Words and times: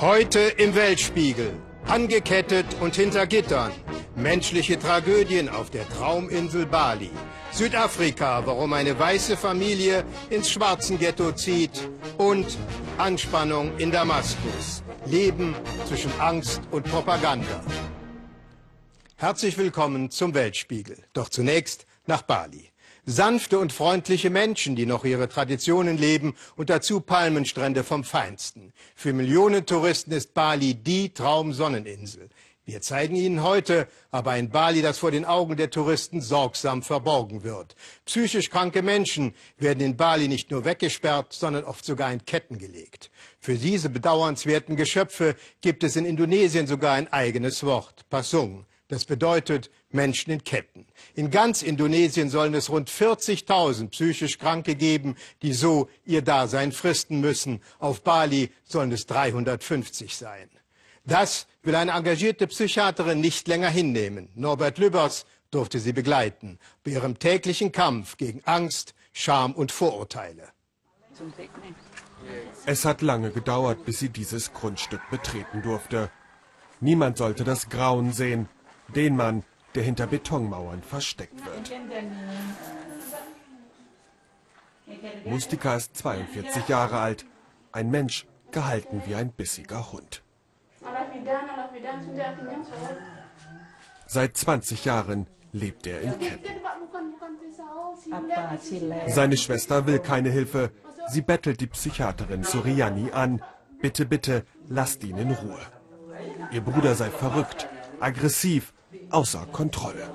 Heute 0.00 0.40
im 0.40 0.74
Weltspiegel. 0.74 1.52
Angekettet 1.86 2.66
und 2.80 2.96
hinter 2.96 3.26
Gittern. 3.26 3.72
Menschliche 4.16 4.78
Tragödien 4.78 5.48
auf 5.48 5.70
der 5.70 5.88
Trauminsel 5.88 6.66
Bali. 6.66 7.10
Südafrika, 7.52 8.46
warum 8.46 8.72
eine 8.72 8.98
weiße 8.98 9.36
Familie 9.36 10.04
ins 10.30 10.50
Schwarzenghetto 10.50 11.32
zieht. 11.32 11.88
Und 12.18 12.58
Anspannung 12.98 13.76
in 13.78 13.90
Damaskus. 13.90 14.82
Leben 15.06 15.54
zwischen 15.86 16.12
Angst 16.20 16.62
und 16.70 16.84
Propaganda. 16.84 17.62
Herzlich 19.16 19.56
willkommen 19.56 20.10
zum 20.10 20.34
Weltspiegel. 20.34 20.96
Doch 21.12 21.28
zunächst 21.28 21.86
nach 22.06 22.22
Bali. 22.22 22.71
Sanfte 23.04 23.58
und 23.58 23.72
freundliche 23.72 24.30
Menschen, 24.30 24.76
die 24.76 24.86
noch 24.86 25.04
ihre 25.04 25.28
Traditionen 25.28 25.98
leben 25.98 26.34
und 26.54 26.70
dazu 26.70 27.00
Palmenstrände 27.00 27.82
vom 27.82 28.04
Feinsten. 28.04 28.72
Für 28.94 29.12
Millionen 29.12 29.66
Touristen 29.66 30.12
ist 30.12 30.34
Bali 30.34 30.74
die 30.74 31.12
Traumsonneninsel. 31.12 32.28
Wir 32.64 32.80
zeigen 32.80 33.16
Ihnen 33.16 33.42
heute 33.42 33.88
aber 34.12 34.30
ein 34.30 34.50
Bali, 34.50 34.82
das 34.82 35.00
vor 35.00 35.10
den 35.10 35.24
Augen 35.24 35.56
der 35.56 35.70
Touristen 35.70 36.20
sorgsam 36.20 36.84
verborgen 36.84 37.42
wird. 37.42 37.74
Psychisch 38.04 38.50
kranke 38.50 38.82
Menschen 38.82 39.34
werden 39.58 39.80
in 39.80 39.96
Bali 39.96 40.28
nicht 40.28 40.52
nur 40.52 40.64
weggesperrt, 40.64 41.32
sondern 41.32 41.64
oft 41.64 41.84
sogar 41.84 42.12
in 42.12 42.24
Ketten 42.24 42.58
gelegt. 42.58 43.10
Für 43.40 43.56
diese 43.56 43.90
bedauernswerten 43.90 44.76
Geschöpfe 44.76 45.34
gibt 45.60 45.82
es 45.82 45.96
in 45.96 46.04
Indonesien 46.04 46.68
sogar 46.68 46.94
ein 46.94 47.12
eigenes 47.12 47.64
Wort, 47.64 48.08
Pasung. 48.08 48.64
Das 48.86 49.06
bedeutet 49.06 49.70
Menschen 49.94 50.32
in 50.32 50.44
Ketten. 50.44 50.86
In 51.14 51.30
ganz 51.30 51.62
Indonesien 51.62 52.30
sollen 52.30 52.54
es 52.54 52.70
rund 52.70 52.90
40.000 52.90 53.90
psychisch 53.90 54.38
Kranke 54.38 54.74
geben, 54.74 55.16
die 55.42 55.52
so 55.52 55.88
ihr 56.04 56.22
Dasein 56.22 56.72
fristen 56.72 57.20
müssen. 57.20 57.60
Auf 57.78 58.02
Bali 58.02 58.50
sollen 58.64 58.92
es 58.92 59.06
350 59.06 60.16
sein. 60.16 60.48
Das 61.04 61.46
will 61.62 61.74
eine 61.74 61.92
engagierte 61.92 62.46
Psychiaterin 62.46 63.20
nicht 63.20 63.48
länger 63.48 63.68
hinnehmen. 63.68 64.28
Norbert 64.34 64.78
Lübbers 64.78 65.26
durfte 65.50 65.80
sie 65.80 65.92
begleiten 65.92 66.58
bei 66.84 66.92
ihrem 66.92 67.18
täglichen 67.18 67.72
Kampf 67.72 68.16
gegen 68.16 68.42
Angst, 68.44 68.94
Scham 69.12 69.52
und 69.52 69.72
Vorurteile. 69.72 70.48
Es 72.64 72.84
hat 72.84 73.02
lange 73.02 73.30
gedauert, 73.30 73.84
bis 73.84 73.98
sie 73.98 74.08
dieses 74.08 74.52
Grundstück 74.52 75.00
betreten 75.10 75.62
durfte. 75.62 76.10
Niemand 76.80 77.18
sollte 77.18 77.44
das 77.44 77.68
Grauen 77.68 78.12
sehen, 78.12 78.48
den 78.94 79.16
Mann, 79.16 79.44
der 79.74 79.82
hinter 79.82 80.06
Betonmauern 80.06 80.82
versteckt 80.82 81.44
wird. 81.44 81.72
Mustika 85.24 85.76
ist 85.76 85.96
42 85.96 86.68
Jahre 86.68 86.98
alt, 86.98 87.24
ein 87.72 87.90
Mensch, 87.90 88.26
gehalten 88.50 89.02
wie 89.06 89.14
ein 89.14 89.32
bissiger 89.32 89.92
Hund. 89.92 90.22
Seit 94.06 94.36
20 94.36 94.84
Jahren 94.84 95.26
lebt 95.52 95.86
er 95.86 96.02
in 96.02 96.18
Ketten. 96.18 96.52
Seine 99.06 99.36
Schwester 99.36 99.86
will 99.86 99.98
keine 99.98 100.30
Hilfe. 100.30 100.70
Sie 101.08 101.22
bettelt 101.22 101.60
die 101.60 101.66
Psychiaterin 101.66 102.44
Suriani 102.44 103.10
an. 103.12 103.42
Bitte, 103.80 104.06
bitte, 104.06 104.44
lasst 104.68 105.02
ihn 105.04 105.16
in 105.16 105.32
Ruhe. 105.32 105.60
Ihr 106.52 106.60
Bruder 106.60 106.94
sei 106.94 107.10
verrückt, 107.10 107.68
aggressiv, 108.00 108.72
außer 109.10 109.46
Kontrolle. 109.52 110.10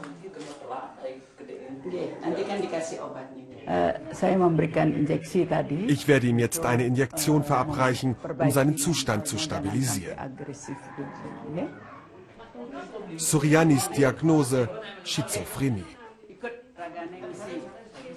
Ich 5.88 6.08
werde 6.08 6.28
ihm 6.28 6.40
jetzt 6.40 6.66
eine 6.66 6.86
Injektion 6.86 7.44
verabreichen, 7.44 8.16
um 8.40 8.52
seinen 8.52 8.78
Zustand 8.78 9.28
zu 9.28 9.38
stabilisieren. 9.38 10.18
Surianis 13.16 13.90
Diagnose 13.92 14.70
Schizophrenie. 15.04 15.86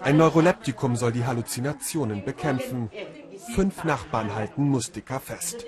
Ein 0.01 0.17
Neuroleptikum 0.17 0.97
soll 0.97 1.13
die 1.13 1.25
Halluzinationen 1.25 2.25
bekämpfen. 2.25 2.91
Fünf 3.55 3.85
Nachbarn 3.85 4.35
halten 4.35 4.69
Mustika 4.69 5.19
fest. 5.19 5.67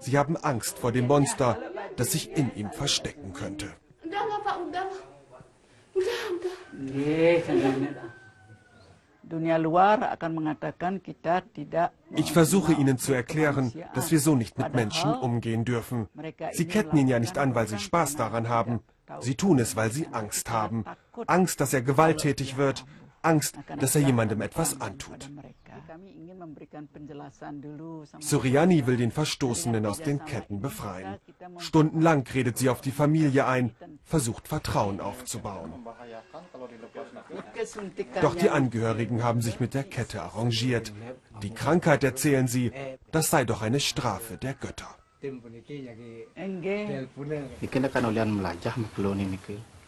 Sie 0.00 0.18
haben 0.18 0.36
Angst 0.36 0.78
vor 0.78 0.92
dem 0.92 1.06
Monster, 1.06 1.58
das 1.96 2.12
sich 2.12 2.30
in 2.36 2.54
ihm 2.54 2.70
verstecken 2.70 3.32
könnte. 3.32 3.68
Ich 12.10 12.32
versuche 12.32 12.72
Ihnen 12.72 12.98
zu 12.98 13.12
erklären, 13.12 13.72
dass 13.94 14.10
wir 14.10 14.20
so 14.20 14.36
nicht 14.36 14.58
mit 14.58 14.74
Menschen 14.74 15.12
umgehen 15.14 15.64
dürfen. 15.64 16.08
Sie 16.52 16.68
ketten 16.68 16.96
ihn 16.96 17.08
ja 17.08 17.18
nicht 17.18 17.38
an, 17.38 17.54
weil 17.54 17.66
Sie 17.66 17.78
Spaß 17.78 18.16
daran 18.16 18.48
haben. 18.48 18.80
Sie 19.20 19.34
tun 19.34 19.58
es, 19.58 19.74
weil 19.74 19.90
Sie 19.90 20.06
Angst 20.12 20.50
haben. 20.50 20.84
Angst, 21.26 21.60
dass 21.60 21.72
er 21.72 21.82
gewalttätig 21.82 22.56
wird. 22.56 22.84
Angst, 23.26 23.58
dass 23.80 23.94
er 23.94 24.02
jemandem 24.02 24.40
etwas 24.40 24.80
antut. 24.80 25.30
Suriani 28.20 28.86
will 28.86 28.96
den 28.96 29.10
Verstoßenen 29.10 29.86
aus 29.86 30.00
den 30.00 30.24
Ketten 30.24 30.60
befreien. 30.60 31.16
Stundenlang 31.58 32.26
redet 32.34 32.58
sie 32.58 32.68
auf 32.68 32.80
die 32.80 32.90
Familie 32.90 33.46
ein, 33.46 33.74
versucht 34.04 34.48
Vertrauen 34.48 35.00
aufzubauen. 35.00 35.72
Doch 38.20 38.34
die 38.34 38.50
Angehörigen 38.50 39.22
haben 39.22 39.42
sich 39.42 39.60
mit 39.60 39.74
der 39.74 39.84
Kette 39.84 40.22
arrangiert. 40.22 40.92
Die 41.42 41.50
Krankheit, 41.50 42.04
erzählen 42.04 42.48
sie, 42.48 42.72
das 43.12 43.30
sei 43.30 43.44
doch 43.44 43.62
eine 43.62 43.80
Strafe 43.80 44.36
der 44.36 44.54
Götter. 44.54 44.90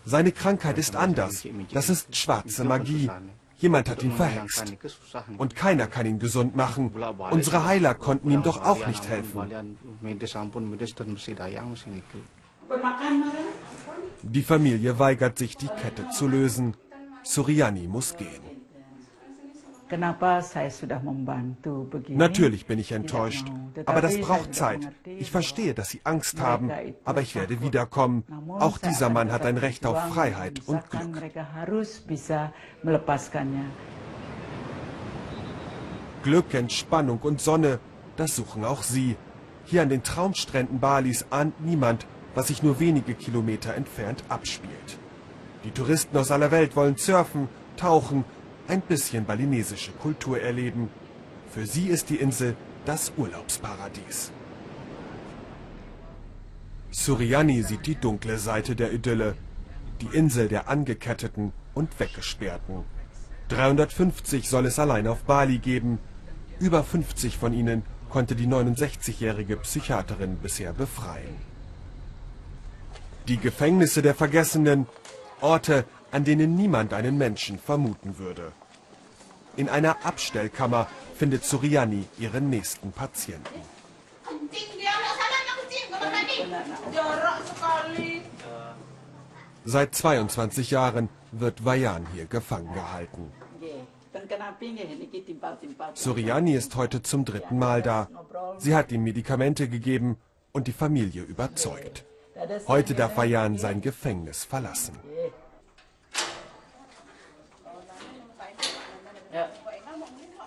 Seine 0.08 0.32
Krankheit 0.32 0.78
ist 0.78 0.96
anders. 0.96 1.46
Das 1.70 1.91
ist 1.91 2.16
schwarze 2.16 2.64
Magie. 2.64 3.10
Jemand 3.58 3.91
hat 3.91 4.02
ihn 4.02 4.12
verhext. 4.12 4.74
Und 5.36 5.54
keiner 5.54 5.86
kann 5.86 6.06
ihn 6.06 6.19
gesund 6.19 6.56
machen. 6.56 6.91
Unsere 7.30 7.66
Heiler 7.66 7.94
konnten 7.94 8.30
ihm 8.30 8.42
doch 8.42 8.64
auch 8.64 8.86
nicht 8.86 9.06
helfen. 9.06 9.41
Die 14.22 14.42
Familie 14.42 14.98
weigert 14.98 15.36
sich, 15.36 15.58
die 15.58 15.69
Kette 15.69 16.08
zu 16.08 16.26
lösen. 16.26 16.75
Suriani 17.22 17.86
muss 17.86 18.16
gehen. 18.16 18.57
Natürlich 22.09 22.66
bin 22.66 22.78
ich 22.78 22.93
enttäuscht, 22.93 23.47
aber 23.87 24.00
das 24.00 24.21
braucht 24.21 24.54
Zeit. 24.54 24.81
Ich 25.04 25.31
verstehe, 25.31 25.75
dass 25.75 25.91
Sie 25.91 26.00
Angst 26.04 26.41
haben, 26.41 26.71
aber 27.04 27.21
ich 27.22 27.34
werde 27.34 27.60
wiederkommen. 27.60 28.25
Auch 28.49 28.78
dieser 28.78 29.09
Mann 29.09 29.32
hat 29.32 29.47
ein 29.47 29.56
Recht 29.56 29.87
auf 29.87 30.12
Freiheit 30.12 30.60
und 30.66 30.91
Glück. 30.91 31.03
Glück, 36.22 36.55
Entspannung 36.55 37.20
und 37.20 37.41
Sonne, 37.41 37.78
das 38.16 38.37
suchen 38.37 38.65
auch 38.65 38.82
Sie. 38.82 39.16
Hier 39.65 39.82
an 39.82 39.88
den 39.88 40.03
Traumstränden 40.03 40.81
Balis 40.81 41.26
ahnt 41.31 41.60
niemand, 41.60 42.06
was 42.34 42.49
sich 42.49 42.62
nur 42.62 42.81
wenige 42.81 43.15
Kilometer 43.15 43.75
entfernt 43.75 44.25
abspielt. 44.28 44.99
Die 45.65 45.70
Touristen 45.70 46.16
aus 46.16 46.31
aller 46.31 46.50
Welt 46.50 46.76
wollen 46.76 46.97
surfen, 46.97 47.49
tauchen, 47.76 48.25
ein 48.68 48.82
bisschen 48.82 49.24
balinesische 49.24 49.92
Kultur 49.92 50.40
erleben. 50.40 50.90
Für 51.50 51.66
sie 51.66 51.88
ist 51.88 52.10
die 52.10 52.16
Insel 52.16 52.54
das 52.84 53.12
Urlaubsparadies. 53.16 54.30
Suriani 56.90 57.62
sieht 57.62 57.86
die 57.86 57.94
dunkle 57.96 58.38
Seite 58.38 58.76
der 58.76 58.92
Idylle, 58.92 59.34
die 60.00 60.16
Insel 60.16 60.48
der 60.48 60.68
Angeketteten 60.68 61.52
und 61.74 61.98
Weggesperrten. 61.98 62.84
350 63.48 64.48
soll 64.48 64.66
es 64.66 64.78
allein 64.78 65.06
auf 65.06 65.22
Bali 65.24 65.58
geben. 65.58 65.98
Über 66.60 66.84
50 66.84 67.36
von 67.36 67.52
ihnen 67.52 67.82
konnte 68.10 68.34
die 68.34 68.46
69-jährige 68.46 69.56
Psychiaterin 69.58 70.37
bisher 70.37 70.72
befreien. 70.72 71.37
Die 73.26 73.37
Gefängnisse 73.37 74.02
der 74.02 74.14
Vergessenen, 74.14 74.87
Orte, 75.40 75.84
an 76.10 76.25
denen 76.25 76.56
niemand 76.56 76.93
einen 76.93 77.19
Menschen 77.19 77.58
vermuten 77.58 78.19
würde. 78.19 78.52
In 79.56 79.69
einer 79.69 80.05
Abstellkammer 80.05 80.87
findet 81.16 81.44
Suriani 81.44 82.05
ihren 82.19 82.49
nächsten 82.49 82.93
Patienten. 82.93 83.60
Seit 89.64 89.94
22 89.94 90.70
Jahren 90.70 91.08
wird 91.32 91.64
Vayan 91.64 92.06
hier 92.14 92.26
gefangen 92.26 92.72
gehalten. 92.72 93.32
Suriani 95.94 96.55
ist 96.55 96.76
heute 96.76 97.02
zum 97.02 97.25
dritten 97.25 97.58
Mal 97.58 97.82
da. 97.82 98.08
Sie 98.58 98.75
hat 98.75 98.93
ihm 98.93 99.02
Medikamente 99.02 99.69
gegeben 99.69 100.16
und 100.52 100.66
die 100.66 100.72
Familie 100.72 101.22
überzeugt. 101.22 102.05
Heute 102.66 102.94
darf 102.94 103.16
Vayan 103.16 103.58
sein 103.58 103.81
Gefängnis 103.81 104.44
verlassen. 104.44 104.99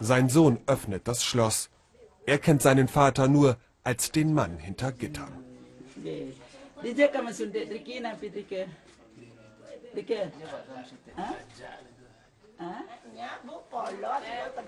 Sein 0.01 0.29
Sohn 0.29 0.59
öffnet 0.65 1.07
das 1.07 1.23
Schloss. 1.23 1.69
Er 2.25 2.39
kennt 2.39 2.63
seinen 2.63 2.87
Vater 2.87 3.27
nur 3.27 3.57
als 3.83 4.11
den 4.11 4.33
Mann 4.33 4.57
hinter 4.57 4.91
Gittern. 4.91 5.31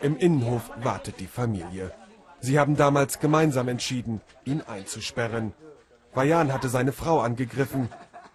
Im 0.02 0.18
Innenhof 0.18 0.72
wartet 0.84 1.20
die 1.20 1.28
Familie. 1.28 1.92
Sie 2.40 2.60
haben 2.60 2.76
damals 2.76 3.20
gemeinsam 3.20 3.70
entschieden, 3.70 4.22
ihn 4.46 4.62
einzusperren. 4.62 5.54
Vajan 6.14 6.54
hatte 6.54 6.70
seine 6.70 6.92
Frau 6.92 7.22
angegriffen. 7.22 7.90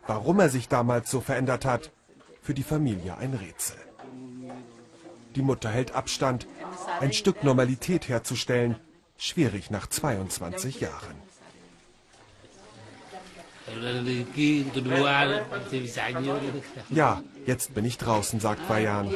Warum 0.07 0.41
er 0.41 0.49
sich 0.49 0.69
damals 0.69 1.11
so 1.11 1.21
verändert 1.21 1.65
hat, 1.65 1.93
für 2.41 2.55
die 2.55 2.63
Familie 2.65 3.19
ein 3.19 3.35
Rätsel. 3.35 3.77
Die 5.37 5.43
Mutter 5.43 5.69
hält 5.71 5.95
Abstand. 5.95 6.49
Ein 7.01 7.13
Stück 7.13 7.45
Normalität 7.45 8.09
herzustellen, 8.09 8.77
schwierig 9.17 9.71
nach 9.71 9.87
22 9.87 10.81
Jahren. 10.81 11.29
Ja, 16.91 17.23
jetzt 17.47 17.75
bin 17.75 17.85
ich 17.85 17.99
draußen, 17.99 18.41
sagt 18.41 18.69
Vajan. 18.69 19.11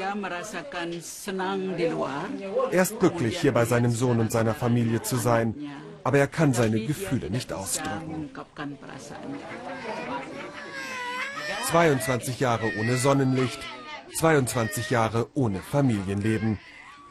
Er 2.71 2.83
ist 2.83 3.01
glücklich, 3.01 3.41
hier 3.41 3.53
bei 3.53 3.65
seinem 3.65 3.91
Sohn 3.91 4.21
und 4.21 4.31
seiner 4.31 4.55
Familie 4.55 5.03
zu 5.03 5.17
sein, 5.17 5.55
aber 6.05 6.19
er 6.19 6.27
kann 6.27 6.53
seine 6.53 6.85
Gefühle 6.85 7.31
nicht 7.31 7.53
ausdrücken. 7.53 8.31
22 11.71 12.41
Jahre 12.41 12.71
ohne 12.79 12.97
Sonnenlicht, 12.97 13.61
22 14.19 14.91
Jahre 14.91 15.29
ohne 15.35 15.61
Familienleben. 15.61 16.59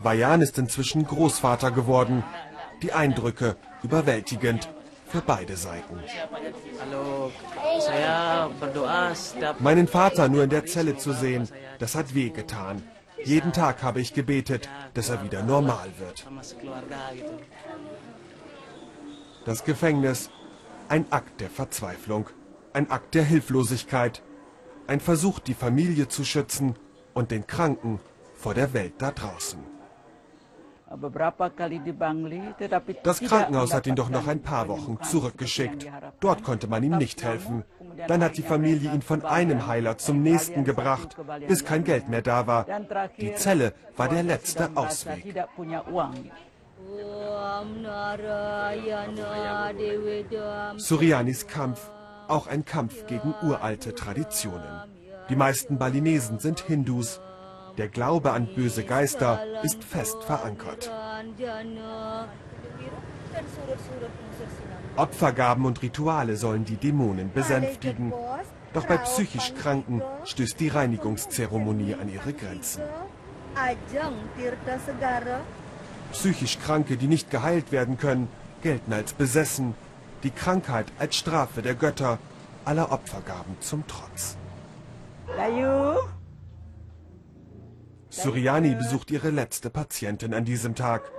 Vajan 0.03 0.41
ist 0.41 0.57
inzwischen 0.57 1.05
Großvater 1.05 1.71
geworden. 1.71 2.23
Die 2.81 2.93
Eindrücke 2.93 3.55
überwältigend 3.83 4.69
für 5.07 5.21
beide 5.21 5.55
Seiten. 5.55 5.99
Meinen 9.59 9.87
Vater 9.87 10.29
nur 10.29 10.43
in 10.43 10.49
der 10.49 10.65
Zelle 10.65 10.97
zu 10.97 11.13
sehen, 11.13 11.47
das 11.79 11.95
hat 11.95 12.15
wehgetan. 12.15 12.81
Jeden 13.23 13.53
Tag 13.53 13.83
habe 13.83 14.01
ich 14.01 14.13
gebetet, 14.13 14.67
dass 14.95 15.09
er 15.09 15.23
wieder 15.23 15.43
normal 15.43 15.89
wird. 15.99 16.25
Das 19.45 19.63
Gefängnis, 19.63 20.31
ein 20.89 21.05
Akt 21.11 21.41
der 21.41 21.49
Verzweiflung, 21.49 22.29
ein 22.73 22.89
Akt 22.89 23.13
der 23.13 23.23
Hilflosigkeit, 23.23 24.23
ein 24.87 24.99
Versuch, 24.99 25.39
die 25.39 25.53
Familie 25.53 26.07
zu 26.07 26.23
schützen 26.23 26.75
und 27.13 27.31
den 27.31 27.45
Kranken 27.45 27.99
vor 28.33 28.53
der 28.53 28.73
Welt 28.73 28.93
da 28.97 29.11
draußen. 29.11 29.70
Das 33.03 33.19
Krankenhaus 33.21 33.73
hat 33.73 33.87
ihn 33.87 33.95
doch 33.95 34.09
noch 34.09 34.27
ein 34.27 34.41
paar 34.41 34.67
Wochen 34.67 34.97
zurückgeschickt. 35.01 35.87
Dort 36.19 36.43
konnte 36.43 36.67
man 36.67 36.83
ihm 36.83 36.97
nicht 36.97 37.23
helfen. 37.23 37.63
Dann 38.07 38.23
hat 38.23 38.37
die 38.37 38.41
Familie 38.41 38.91
ihn 38.93 39.01
von 39.01 39.23
einem 39.23 39.67
Heiler 39.67 39.97
zum 39.97 40.21
nächsten 40.21 40.63
gebracht, 40.65 41.15
bis 41.47 41.63
kein 41.63 41.83
Geld 41.83 42.09
mehr 42.09 42.21
da 42.21 42.47
war. 42.47 42.65
Die 43.19 43.33
Zelle 43.35 43.73
war 43.95 44.09
der 44.09 44.23
letzte 44.23 44.69
Ausweg. 44.75 45.33
Surianis 50.77 51.47
Kampf, 51.47 51.91
auch 52.27 52.47
ein 52.47 52.65
Kampf 52.65 53.05
gegen 53.07 53.33
uralte 53.43 53.93
Traditionen. 53.95 54.91
Die 55.29 55.35
meisten 55.35 55.77
Balinesen 55.77 56.39
sind 56.39 56.59
Hindus, 56.59 57.21
der 57.81 57.89
Glaube 57.89 58.31
an 58.31 58.45
böse 58.45 58.83
Geister 58.83 59.43
ist 59.63 59.83
fest 59.83 60.23
verankert. 60.23 60.91
Opfergaben 64.97 65.65
und 65.65 65.81
Rituale 65.81 66.35
sollen 66.35 66.63
die 66.63 66.75
Dämonen 66.75 67.33
besänftigen. 67.33 68.13
Doch 68.75 68.85
bei 68.85 68.97
psychisch 68.97 69.55
Kranken 69.55 70.03
stößt 70.25 70.59
die 70.59 70.67
Reinigungszeremonie 70.67 71.95
an 71.95 72.07
ihre 72.13 72.33
Grenzen. 72.33 72.83
Psychisch 76.11 76.59
Kranke, 76.59 76.97
die 76.97 77.07
nicht 77.07 77.31
geheilt 77.31 77.71
werden 77.71 77.97
können, 77.97 78.27
gelten 78.61 78.93
als 78.93 79.13
besessen. 79.13 79.73
Die 80.21 80.29
Krankheit 80.29 80.85
als 80.99 81.15
Strafe 81.15 81.63
der 81.63 81.73
Götter, 81.73 82.19
aller 82.63 82.91
Opfergaben 82.91 83.59
zum 83.59 83.83
Trotz. 83.87 84.37
Suriani 88.11 88.75
besucht 88.75 89.09
ihre 89.09 89.29
letzte 89.29 89.69
Patientin 89.69 90.33
an 90.33 90.43
diesem 90.43 90.75
Tag. 90.75 91.09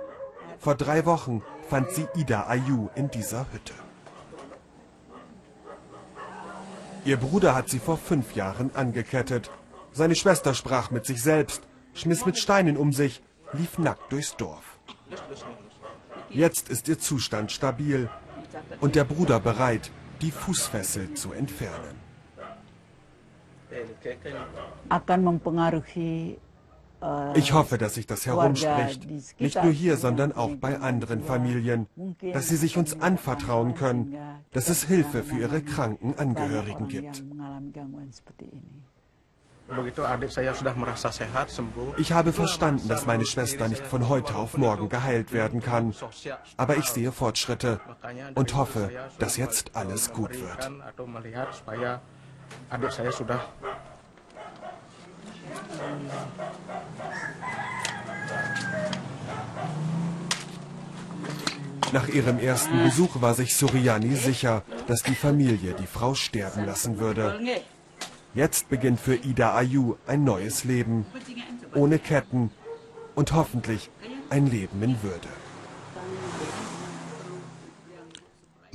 Vor 0.59 0.75
drei 0.75 1.05
Wochen 1.05 1.41
fand 1.67 1.89
sie 1.91 2.07
Ida 2.15 2.47
Ayu 2.47 2.89
in 2.95 3.09
dieser 3.09 3.47
Hütte. 3.51 3.73
Ihr 7.03 7.17
Bruder 7.17 7.55
hat 7.55 7.67
sie 7.69 7.79
vor 7.79 7.97
fünf 7.97 8.35
Jahren 8.35 8.69
angekettet. 8.75 9.49
Seine 9.91 10.15
Schwester 10.15 10.53
sprach 10.53 10.91
mit 10.91 11.05
sich 11.05 11.21
selbst, 11.21 11.63
schmiss 11.95 12.25
mit 12.25 12.37
Steinen 12.37 12.77
um 12.77 12.93
sich, 12.93 13.21
lief 13.53 13.79
nackt 13.79 14.11
durchs 14.11 14.37
Dorf. 14.37 14.77
Jetzt 16.29 16.69
ist 16.69 16.87
ihr 16.87 16.99
Zustand 16.99 17.51
stabil 17.51 18.07
und 18.81 18.95
der 18.95 19.03
Bruder 19.03 19.39
bereit, 19.39 19.91
die 20.21 20.31
Fußfessel 20.31 21.15
zu 21.15 21.33
entfernen. 21.33 21.97
Akan 24.89 25.23
mempengaruhi 25.23 26.37
ich 27.35 27.53
hoffe, 27.53 27.77
dass 27.77 27.95
sich 27.95 28.07
das 28.07 28.25
herumspricht, 28.25 29.07
nicht 29.39 29.61
nur 29.61 29.71
hier, 29.71 29.97
sondern 29.97 30.31
auch 30.31 30.55
bei 30.55 30.79
anderen 30.79 31.23
Familien, 31.23 31.87
dass 32.33 32.49
sie 32.49 32.55
sich 32.55 32.77
uns 32.77 32.99
anvertrauen 33.01 33.75
können, 33.75 34.17
dass 34.51 34.69
es 34.69 34.83
Hilfe 34.83 35.23
für 35.23 35.37
ihre 35.37 35.61
kranken 35.61 36.17
Angehörigen 36.17 36.87
gibt. 36.87 37.23
Ich 41.97 42.11
habe 42.11 42.33
verstanden, 42.33 42.87
dass 42.89 43.05
meine 43.05 43.25
Schwester 43.25 43.67
nicht 43.67 43.85
von 43.85 44.09
heute 44.09 44.35
auf 44.35 44.57
morgen 44.57 44.89
geheilt 44.89 45.31
werden 45.31 45.61
kann. 45.61 45.95
Aber 46.57 46.77
ich 46.77 46.85
sehe 46.85 47.11
Fortschritte 47.11 47.79
und 48.35 48.55
hoffe, 48.55 48.89
dass 49.19 49.37
jetzt 49.37 49.75
alles 49.75 50.11
gut 50.11 50.31
wird. 50.39 50.69
Nach 61.93 62.07
ihrem 62.07 62.39
ersten 62.39 62.83
Besuch 62.83 63.21
war 63.21 63.35
sich 63.35 63.55
Suriani 63.55 64.15
sicher, 64.15 64.63
dass 64.87 65.03
die 65.03 65.13
Familie 65.13 65.75
die 65.79 65.85
Frau 65.85 66.15
sterben 66.15 66.65
lassen 66.65 66.99
würde. 66.99 67.39
Jetzt 68.33 68.67
beginnt 68.69 68.99
für 68.99 69.15
Ida 69.15 69.55
Ayu 69.55 69.95
ein 70.07 70.23
neues 70.23 70.63
Leben, 70.63 71.05
ohne 71.75 71.99
Ketten 71.99 72.49
und 73.13 73.33
hoffentlich 73.33 73.91
ein 74.31 74.47
Leben 74.49 74.81
in 74.81 75.03
Würde. 75.03 75.27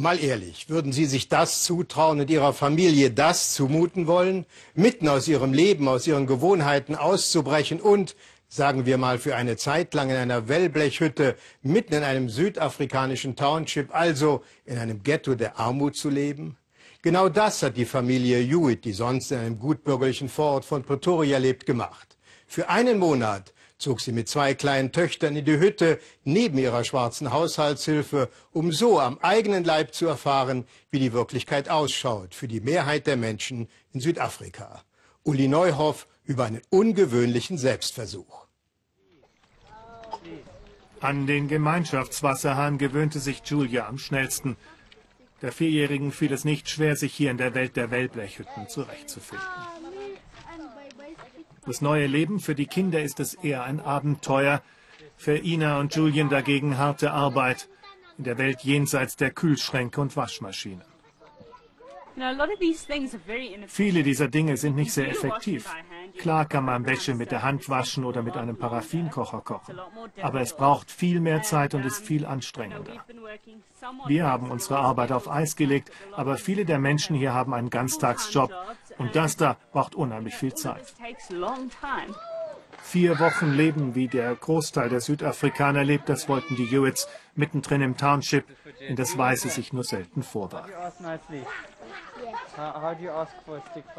Mal 0.01 0.23
ehrlich, 0.23 0.69
würden 0.69 0.93
Sie 0.93 1.07
sich 1.07 1.29
das 1.29 1.65
zutrauen 1.65 2.21
und 2.21 2.31
Ihrer 2.31 2.53
Familie 2.53 3.11
das 3.11 3.55
zumuten 3.55 4.07
wollen, 4.07 4.47
mitten 4.77 5.09
aus 5.09 5.27
Ihrem 5.27 5.53
Leben, 5.53 5.89
aus 5.89 6.07
Ihren 6.07 6.29
Gewohnheiten 6.29 6.95
auszubrechen 6.95 7.81
und, 7.81 8.15
sagen 8.49 8.87
wir 8.87 8.97
mal, 8.97 9.19
für 9.19 9.35
eine 9.35 9.57
Zeit 9.57 9.95
lang 9.95 10.11
in 10.11 10.15
einer 10.15 10.47
Wellblechhütte 10.47 11.35
mitten 11.63 11.95
in 11.95 12.05
einem 12.05 12.29
südafrikanischen 12.29 13.35
Township, 13.35 13.93
also 13.93 14.45
in 14.67 14.79
einem 14.79 15.03
Ghetto 15.03 15.35
der 15.35 15.59
Armut 15.59 15.97
zu 15.97 16.11
leben? 16.11 16.57
Genau 17.03 17.29
das 17.29 17.65
hat 17.65 17.77
die 17.77 17.85
Familie 17.85 18.39
Hewitt, 18.39 18.85
die 18.85 18.93
sonst 18.93 19.33
in 19.33 19.39
einem 19.39 19.59
gutbürgerlichen 19.59 20.29
Vorort 20.29 20.65
von 20.65 20.85
Pretoria 20.85 21.39
lebt, 21.39 21.67
gemacht. 21.67 22.17
Für 22.47 22.69
einen 22.69 23.01
Monat 23.01 23.53
zog 23.79 24.01
sie 24.01 24.13
mit 24.13 24.29
zwei 24.29 24.55
kleinen 24.55 24.93
Töchtern 24.93 25.37
in 25.37 25.45
die 25.45 25.59
Hütte 25.59 26.01
neben 26.25 26.59
ihrer 26.59 26.85
schwarzen 26.85 27.33
Haushaltshilfe, 27.33 28.29
um 28.53 28.73
so 28.73 29.01
am 29.01 29.19
eigenen 29.23 29.65
Leib 29.65 29.95
zu 29.95 30.07
erfahren, 30.07 30.67
wie 30.91 30.99
die 30.99 31.13
Wirklichkeit 31.13 31.69
ausschaut 31.69 32.35
für 32.35 32.49
die 32.49 32.61
Mehrheit 32.61 33.07
der 33.07 33.17
Menschen 33.17 33.69
in 33.93 34.01
Südafrika. 34.01 34.83
Uli 35.23 35.49
Neuhoff 35.49 36.07
über 36.25 36.45
einen 36.45 36.63
ungewöhnlichen 36.71 37.57
Selbstversuch. 37.57 38.47
An 41.01 41.27
den 41.27 41.47
Gemeinschaftswasserhahn 41.47 42.77
gewöhnte 42.77 43.21
sich 43.21 43.43
Julia 43.45 43.87
am 43.87 43.99
schnellsten. 43.99 44.57
Der 45.43 45.53
Vierjährigen 45.53 46.11
fiel 46.11 46.33
es 46.33 46.45
nicht 46.45 46.69
schwer, 46.69 46.97
sich 46.97 47.15
hier 47.15 47.31
in 47.31 47.39
der 47.39 47.55
Welt 47.55 47.77
der 47.77 47.93
Wellblechhütten 47.93 48.69
zurechtzufinden. 48.69 49.78
Das 51.69 51.83
neue 51.83 52.07
Leben 52.07 52.41
für 52.41 52.55
die 52.55 52.65
Kinder 52.65 53.03
ist 53.03 53.21
es 53.21 53.35
eher 53.35 53.63
ein 53.63 53.79
Abenteuer, 53.79 54.63
für 55.19 55.37
Ina 55.37 55.79
und 55.81 55.95
Julian 55.95 56.31
dagegen 56.31 56.79
harte 56.79 57.11
Arbeit 57.11 57.69
in 58.17 58.25
der 58.25 58.39
Welt 58.39 58.61
jenseits 58.63 59.17
der 59.17 59.33
Kühlschränke 59.33 60.01
und 60.01 60.17
Waschmaschinen. 60.17 60.88
Viele 63.67 64.03
dieser 64.03 64.29
Dinge 64.29 64.57
sind 64.57 64.77
nicht 64.77 64.93
sehr 64.93 65.09
effektiv. 65.09 65.75
Klar 66.19 66.47
kann 66.47 66.65
man 66.65 66.87
Wäsche 66.87 67.15
mit 67.15 67.31
der 67.31 67.43
Hand 67.43 67.69
waschen 67.69 68.05
oder 68.05 68.23
mit 68.23 68.37
einem 68.37 68.57
Paraffinkocher 68.57 69.41
kochen, 69.41 69.79
aber 70.21 70.41
es 70.41 70.57
braucht 70.57 70.91
viel 70.91 71.21
mehr 71.21 71.43
Zeit 71.43 71.75
und 71.75 71.85
ist 71.85 72.05
viel 72.05 72.27
anstrengender. 72.27 73.05
Wir 74.07 74.27
haben 74.27 74.51
unsere 74.51 74.79
Arbeit 74.79 75.13
auf 75.13 75.31
Eis 75.31 75.57
gelegt, 75.57 75.91
aber 76.13 76.37
viele 76.37 76.65
der 76.65 76.79
Menschen 76.79 77.17
hier 77.17 77.35
haben 77.35 77.55
einen 77.55 77.71
Ganztagsjob 77.71 78.53
und 78.99 79.15
das 79.15 79.37
da 79.37 79.57
braucht 79.73 79.95
unheimlich 79.95 80.35
viel 80.35 80.55
Zeit. 80.55 80.95
Vier 82.83 83.19
Wochen 83.19 83.53
leben, 83.53 83.95
wie 83.95 84.09
der 84.09 84.35
Großteil 84.35 84.89
der 84.89 85.01
Südafrikaner 85.01 85.85
lebt, 85.85 86.09
das 86.09 86.29
wollten 86.29 86.57
die 86.57 86.67
Hewitts 86.67 87.09
mittendrin 87.35 87.83
im 87.83 87.97
Township, 87.97 88.45
in 88.81 88.97
das 88.97 89.19
Weiße 89.19 89.49
sich 89.49 89.73
nur 89.73 89.85
selten 89.85 90.23
vorwagt. 90.23 90.71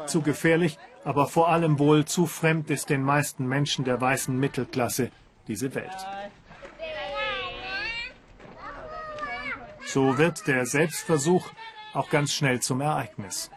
Zu 0.06 0.22
gefährlich, 0.22 0.78
aber 1.04 1.26
vor 1.26 1.48
allem 1.48 1.78
wohl 1.78 2.04
zu 2.04 2.26
fremd 2.26 2.70
ist 2.70 2.90
den 2.90 3.02
meisten 3.02 3.46
Menschen 3.46 3.84
der 3.84 4.00
weißen 4.00 4.36
Mittelklasse 4.36 5.10
diese 5.46 5.74
Welt. 5.74 5.90
So 9.86 10.18
wird 10.18 10.46
der 10.46 10.66
Selbstversuch 10.66 11.50
auch 11.94 12.10
ganz 12.10 12.32
schnell 12.32 12.60
zum 12.60 12.80
Ereignis. 12.80 13.50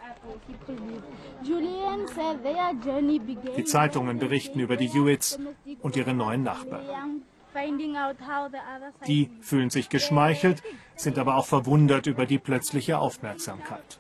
Die 3.58 3.64
Zeitungen 3.64 4.20
berichten 4.20 4.60
über 4.60 4.78
die 4.78 4.88
Hewitts 4.88 5.40
und 5.82 5.96
ihre 5.96 6.14
neuen 6.14 6.44
Nachbarn. 6.44 7.24
Die 9.08 9.30
fühlen 9.42 9.70
sich 9.70 9.90
geschmeichelt, 9.90 10.64
sind 10.96 11.20
aber 11.20 11.36
auch 11.36 11.46
verwundert 11.46 12.08
über 12.08 12.26
die 12.26 12.40
plötzliche 12.40 12.98
Aufmerksamkeit. 12.98 14.00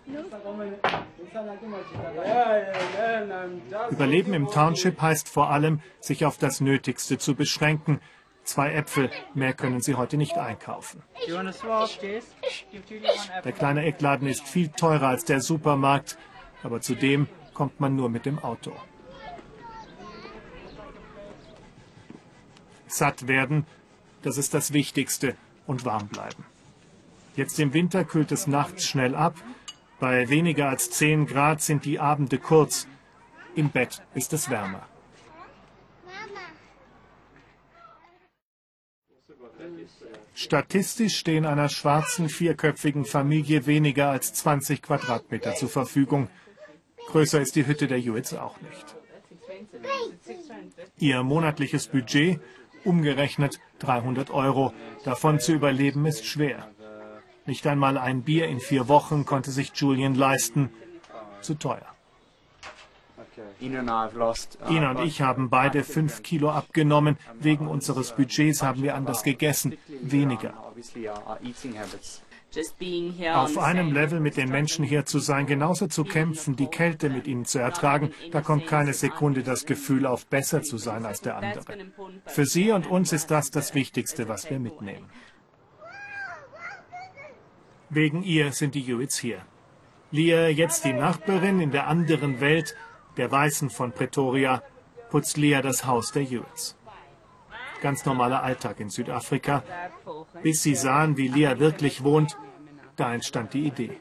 Überleben 3.91 4.33
im 4.33 4.47
Township 4.47 5.01
heißt 5.01 5.29
vor 5.29 5.49
allem, 5.51 5.81
sich 5.99 6.25
auf 6.25 6.37
das 6.37 6.61
Nötigste 6.61 7.17
zu 7.17 7.35
beschränken. 7.35 7.99
Zwei 8.43 8.73
Äpfel, 8.73 9.09
mehr 9.33 9.53
können 9.53 9.81
sie 9.81 9.95
heute 9.95 10.17
nicht 10.17 10.37
einkaufen. 10.37 11.01
Der 13.45 13.51
kleine 13.53 13.85
Eckladen 13.85 14.27
ist 14.27 14.47
viel 14.47 14.69
teurer 14.69 15.07
als 15.07 15.25
der 15.25 15.39
Supermarkt, 15.39 16.17
aber 16.63 16.81
zudem 16.81 17.27
kommt 17.53 17.79
man 17.79 17.95
nur 17.95 18.09
mit 18.09 18.25
dem 18.25 18.39
Auto. 18.39 18.73
Satt 22.87 23.27
werden, 23.27 23.65
das 24.21 24.37
ist 24.37 24.53
das 24.53 24.73
Wichtigste, 24.73 25.35
und 25.65 25.85
warm 25.85 26.07
bleiben. 26.07 26.45
Jetzt 27.35 27.59
im 27.59 27.73
Winter 27.73 28.03
kühlt 28.03 28.31
es 28.31 28.47
nachts 28.47 28.85
schnell 28.85 29.15
ab. 29.15 29.35
Bei 29.99 30.29
weniger 30.29 30.69
als 30.69 30.91
10 30.91 31.25
Grad 31.25 31.61
sind 31.61 31.85
die 31.85 31.99
Abende 31.99 32.37
kurz. 32.37 32.87
Im 33.55 33.69
Bett 33.69 34.01
ist 34.13 34.33
es 34.33 34.49
wärmer. 34.49 34.85
Statistisch 40.35 41.17
stehen 41.17 41.45
einer 41.45 41.69
schwarzen 41.69 42.27
vierköpfigen 42.27 43.05
Familie 43.05 43.65
weniger 43.65 44.09
als 44.09 44.33
20 44.33 44.81
Quadratmeter 44.81 45.55
zur 45.55 45.69
Verfügung. 45.69 46.27
Größer 47.07 47.41
ist 47.41 47.55
die 47.55 47.65
Hütte 47.65 47.87
der 47.87 47.99
Hewitts 47.99 48.33
auch 48.33 48.59
nicht. 48.61 48.95
Ihr 50.97 51.23
monatliches 51.23 51.87
Budget 51.87 52.39
umgerechnet 52.83 53.59
300 53.79 54.29
Euro. 54.31 54.73
Davon 55.03 55.39
zu 55.39 55.53
überleben 55.53 56.05
ist 56.05 56.25
schwer. 56.25 56.69
Nicht 57.45 57.67
einmal 57.67 57.97
ein 57.97 58.23
Bier 58.23 58.47
in 58.47 58.59
vier 58.59 58.87
Wochen 58.87 59.25
konnte 59.25 59.51
sich 59.51 59.71
Julian 59.75 60.15
leisten. 60.15 60.69
Zu 61.41 61.55
teuer. 61.55 61.85
Ina 64.69 64.91
und 64.91 65.05
ich 65.05 65.21
haben 65.21 65.49
beide 65.49 65.83
fünf 65.83 66.23
Kilo 66.23 66.51
abgenommen. 66.51 67.17
Wegen 67.39 67.67
unseres 67.67 68.15
Budgets 68.15 68.61
haben 68.63 68.83
wir 68.83 68.95
anders 68.95 69.23
gegessen. 69.23 69.77
Weniger. 70.01 70.53
Auf 73.33 73.57
einem 73.57 73.93
Level 73.93 74.19
mit 74.19 74.37
den 74.37 74.49
Menschen 74.49 74.85
hier 74.85 75.05
zu 75.05 75.19
sein, 75.19 75.47
genauso 75.47 75.87
zu 75.87 76.03
kämpfen, 76.03 76.55
die 76.55 76.67
Kälte 76.67 77.09
mit 77.09 77.27
ihnen 77.27 77.45
zu 77.45 77.59
ertragen, 77.59 78.11
da 78.31 78.41
kommt 78.41 78.67
keine 78.67 78.93
Sekunde 78.93 79.43
das 79.43 79.65
Gefühl 79.65 80.05
auf, 80.05 80.27
besser 80.27 80.61
zu 80.61 80.77
sein 80.77 81.05
als 81.05 81.21
der 81.21 81.37
andere. 81.37 81.63
Für 82.25 82.45
sie 82.45 82.71
und 82.71 82.87
uns 82.87 83.11
ist 83.11 83.31
das 83.31 83.49
das 83.49 83.73
Wichtigste, 83.73 84.27
was 84.27 84.49
wir 84.49 84.59
mitnehmen. 84.59 85.09
Wegen 87.89 88.23
ihr 88.23 88.51
sind 88.51 88.75
die 88.75 88.81
Hewitts 88.81 89.17
hier. 89.17 89.41
Leah, 90.11 90.49
jetzt 90.49 90.85
die 90.85 90.93
Nachbarin 90.93 91.59
in 91.59 91.71
der 91.71 91.87
anderen 91.87 92.39
Welt, 92.39 92.75
der 93.17 93.31
Weißen 93.31 93.69
von 93.69 93.91
Pretoria, 93.91 94.61
putzt 95.09 95.37
Leah 95.37 95.61
das 95.61 95.85
Haus 95.85 96.11
der 96.11 96.23
Hewitts 96.23 96.75
ganz 97.83 98.05
normaler 98.05 98.41
Alltag 98.41 98.79
in 98.79 98.89
Südafrika, 98.89 99.61
bis 100.41 100.63
sie 100.63 100.73
sahen, 100.73 101.17
wie 101.17 101.27
Lea 101.27 101.59
wirklich 101.59 102.03
wohnt. 102.03 102.37
Da 102.95 103.13
entstand 103.13 103.53
die 103.53 103.67
Idee. 103.67 103.99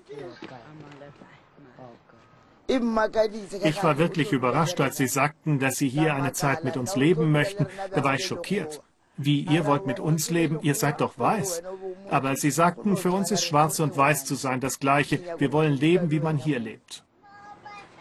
Ich 3.64 3.82
war 3.82 3.98
wirklich 3.98 4.32
überrascht, 4.32 4.80
als 4.80 4.96
sie 4.96 5.08
sagten, 5.08 5.58
dass 5.58 5.76
sie 5.76 5.88
hier 5.88 6.14
eine 6.14 6.32
Zeit 6.32 6.64
mit 6.64 6.76
uns 6.76 6.94
leben 6.96 7.32
möchten. 7.32 7.66
Da 7.90 8.04
war 8.04 8.14
ich 8.14 8.24
schockiert. 8.24 8.82
Wie, 9.16 9.40
ihr 9.40 9.66
wollt 9.66 9.86
mit 9.86 10.00
uns 10.00 10.30
leben? 10.30 10.58
Ihr 10.62 10.74
seid 10.74 11.00
doch 11.00 11.18
weiß. 11.18 11.62
Aber 12.08 12.36
sie 12.36 12.50
sagten, 12.50 12.96
für 12.96 13.12
uns 13.12 13.30
ist 13.30 13.44
schwarz 13.44 13.80
und 13.80 13.96
weiß 13.96 14.24
zu 14.24 14.36
sein 14.36 14.60
das 14.60 14.78
Gleiche. 14.78 15.20
Wir 15.38 15.52
wollen 15.52 15.74
leben, 15.74 16.10
wie 16.10 16.20
man 16.20 16.38
hier 16.38 16.60
lebt. 16.60 17.04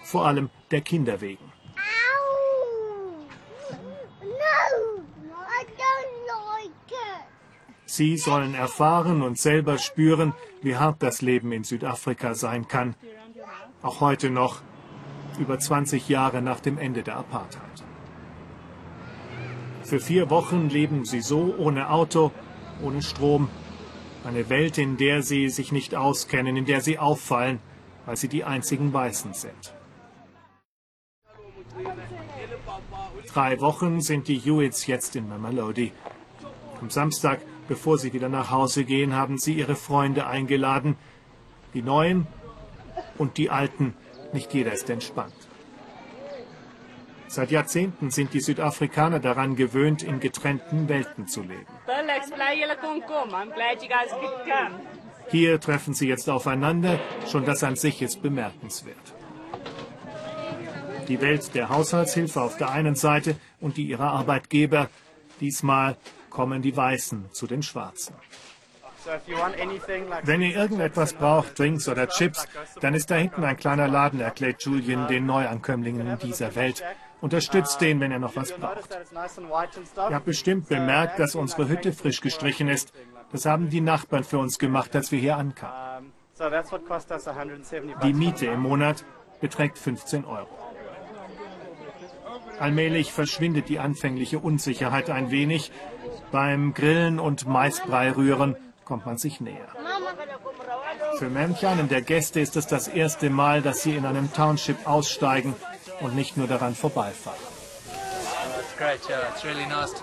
Vor 0.03 0.25
allem 0.25 0.49
der 0.69 0.81
Kinder 0.81 1.21
wegen. 1.21 1.50
Sie 7.91 8.15
sollen 8.15 8.53
erfahren 8.53 9.21
und 9.21 9.37
selber 9.37 9.77
spüren, 9.77 10.31
wie 10.61 10.77
hart 10.77 11.03
das 11.03 11.21
Leben 11.21 11.51
in 11.51 11.65
Südafrika 11.65 12.35
sein 12.35 12.69
kann. 12.69 12.95
Auch 13.81 13.99
heute 13.99 14.29
noch, 14.29 14.61
über 15.37 15.59
20 15.59 16.07
Jahre 16.07 16.41
nach 16.41 16.61
dem 16.61 16.77
Ende 16.77 17.03
der 17.03 17.17
Apartheid. 17.17 17.83
Für 19.83 19.99
vier 19.99 20.29
Wochen 20.29 20.69
leben 20.69 21.03
sie 21.03 21.19
so 21.19 21.53
ohne 21.57 21.89
Auto, 21.89 22.31
ohne 22.81 23.01
Strom. 23.01 23.49
Eine 24.23 24.47
Welt, 24.47 24.77
in 24.77 24.95
der 24.95 25.21
sie 25.21 25.49
sich 25.49 25.73
nicht 25.73 25.93
auskennen, 25.93 26.55
in 26.55 26.63
der 26.63 26.79
sie 26.79 26.97
auffallen, 26.97 27.59
weil 28.05 28.15
sie 28.15 28.29
die 28.29 28.45
einzigen 28.45 28.93
Weißen 28.93 29.33
sind. 29.33 29.73
Drei 33.33 33.59
Wochen 33.59 33.99
sind 33.99 34.29
die 34.29 34.39
Hewitts 34.39 34.87
jetzt 34.87 35.17
in 35.17 35.27
Mamelodi. 35.27 35.91
Am 36.79 36.89
Samstag 36.89 37.41
Bevor 37.71 37.97
sie 37.97 38.11
wieder 38.11 38.27
nach 38.27 38.51
Hause 38.51 38.83
gehen, 38.83 39.15
haben 39.15 39.37
sie 39.37 39.53
ihre 39.53 39.77
Freunde 39.77 40.27
eingeladen. 40.27 40.97
Die 41.73 41.81
Neuen 41.81 42.27
und 43.17 43.37
die 43.37 43.49
Alten. 43.49 43.93
Nicht 44.33 44.53
jeder 44.53 44.73
ist 44.73 44.89
entspannt. 44.89 45.33
Seit 47.29 47.49
Jahrzehnten 47.49 48.11
sind 48.11 48.33
die 48.33 48.41
Südafrikaner 48.41 49.21
daran 49.21 49.55
gewöhnt, 49.55 50.03
in 50.03 50.19
getrennten 50.19 50.89
Welten 50.89 51.29
zu 51.29 51.43
leben. 51.43 51.65
Hier 55.29 55.61
treffen 55.61 55.93
sie 55.93 56.09
jetzt 56.09 56.29
aufeinander. 56.29 56.99
Schon 57.31 57.45
das 57.45 57.63
an 57.63 57.77
sich 57.77 58.01
ist 58.01 58.21
bemerkenswert. 58.21 58.97
Die 61.07 61.21
Welt 61.21 61.55
der 61.55 61.69
Haushaltshilfe 61.69 62.41
auf 62.41 62.57
der 62.57 62.69
einen 62.71 62.95
Seite 62.95 63.37
und 63.61 63.77
die 63.77 63.85
ihrer 63.85 64.11
Arbeitgeber. 64.11 64.89
Diesmal 65.39 65.95
kommen 66.31 66.63
die 66.63 66.75
Weißen 66.75 67.31
zu 67.31 67.45
den 67.45 67.61
Schwarzen. 67.61 68.15
Wenn 70.23 70.41
ihr 70.41 70.55
irgendetwas 70.55 71.13
braucht, 71.13 71.57
Drinks 71.57 71.87
oder 71.87 72.07
Chips, 72.07 72.47
dann 72.81 72.93
ist 72.93 73.11
da 73.11 73.15
hinten 73.15 73.43
ein 73.43 73.57
kleiner 73.57 73.87
Laden, 73.87 74.19
erklärt 74.19 74.63
Julian 74.63 75.07
den 75.07 75.25
Neuankömmlingen 75.25 76.07
in 76.07 76.19
dieser 76.19 76.55
Welt. 76.55 76.83
Unterstützt 77.19 77.81
den, 77.81 77.99
wenn 77.99 78.11
er 78.11 78.19
noch 78.19 78.35
was 78.35 78.51
braucht. 78.51 78.89
Ihr 79.95 80.15
habt 80.15 80.25
bestimmt 80.25 80.69
bemerkt, 80.69 81.19
dass 81.19 81.35
unsere 81.35 81.67
Hütte 81.67 81.93
frisch 81.93 82.21
gestrichen 82.21 82.67
ist. 82.67 82.93
Das 83.31 83.45
haben 83.45 83.69
die 83.69 83.81
Nachbarn 83.81 84.23
für 84.23 84.39
uns 84.39 84.57
gemacht, 84.57 84.95
als 84.95 85.11
wir 85.11 85.19
hier 85.19 85.37
ankamen. 85.37 86.11
Die 88.03 88.13
Miete 88.13 88.47
im 88.47 88.61
Monat 88.61 89.05
beträgt 89.39 89.77
15 89.77 90.25
Euro. 90.25 90.49
Allmählich 92.59 93.11
verschwindet 93.11 93.69
die 93.69 93.79
anfängliche 93.79 94.39
Unsicherheit 94.39 95.09
ein 95.09 95.31
wenig. 95.31 95.71
Beim 96.31 96.73
Grillen 96.73 97.19
und 97.19 97.47
Maisbrei 97.47 98.11
rühren 98.11 98.55
kommt 98.85 99.05
man 99.05 99.17
sich 99.17 99.41
näher. 99.41 99.67
Für 101.17 101.29
manch 101.29 101.65
einen 101.65 101.89
der 101.89 102.01
Gäste 102.01 102.39
ist 102.39 102.55
es 102.55 102.67
das 102.67 102.87
erste 102.87 103.29
Mal, 103.29 103.61
dass 103.61 103.83
sie 103.83 103.95
in 103.95 104.05
einem 104.05 104.33
Township 104.33 104.87
aussteigen 104.87 105.55
und 105.99 106.15
nicht 106.15 106.37
nur 106.37 106.47
daran 106.47 106.73
vorbeifahren. 106.73 107.39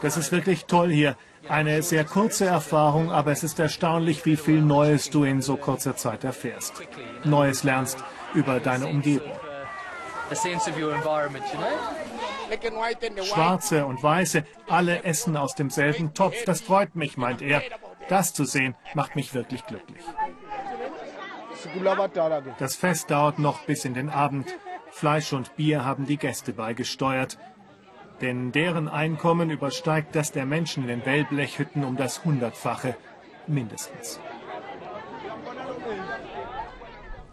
Das 0.02 0.16
ist 0.16 0.30
wirklich 0.30 0.66
toll 0.66 0.90
hier. 0.90 1.16
Eine 1.48 1.82
sehr 1.82 2.04
kurze 2.04 2.44
Erfahrung, 2.44 3.10
aber 3.10 3.32
es 3.32 3.42
ist 3.42 3.58
erstaunlich, 3.58 4.24
wie 4.26 4.36
viel 4.36 4.60
Neues 4.60 5.10
du 5.10 5.24
in 5.24 5.40
so 5.40 5.56
kurzer 5.56 5.96
Zeit 5.96 6.24
erfährst. 6.24 6.74
Neues 7.24 7.64
lernst 7.64 7.98
über 8.34 8.60
deine 8.60 8.86
Umgebung. 8.86 9.32
Schwarze 13.24 13.86
und 13.86 14.02
Weiße, 14.02 14.44
alle 14.68 15.04
essen 15.04 15.36
aus 15.36 15.54
demselben 15.54 16.14
Topf. 16.14 16.44
Das 16.44 16.60
freut 16.60 16.96
mich, 16.96 17.16
meint 17.16 17.42
er. 17.42 17.62
Das 18.08 18.32
zu 18.32 18.44
sehen, 18.44 18.74
macht 18.94 19.16
mich 19.16 19.34
wirklich 19.34 19.66
glücklich. 19.66 20.04
Das 22.58 22.76
Fest 22.76 23.10
dauert 23.10 23.38
noch 23.38 23.60
bis 23.64 23.84
in 23.84 23.94
den 23.94 24.10
Abend. 24.10 24.48
Fleisch 24.90 25.32
und 25.32 25.56
Bier 25.56 25.84
haben 25.84 26.06
die 26.06 26.16
Gäste 26.16 26.52
beigesteuert. 26.52 27.38
Denn 28.20 28.52
deren 28.52 28.88
Einkommen 28.88 29.50
übersteigt 29.50 30.16
das 30.16 30.32
der 30.32 30.46
Menschen 30.46 30.84
in 30.84 30.88
den 30.88 31.06
Wellblechhütten 31.06 31.84
um 31.84 31.96
das 31.96 32.24
Hundertfache 32.24 32.96
mindestens. 33.46 34.20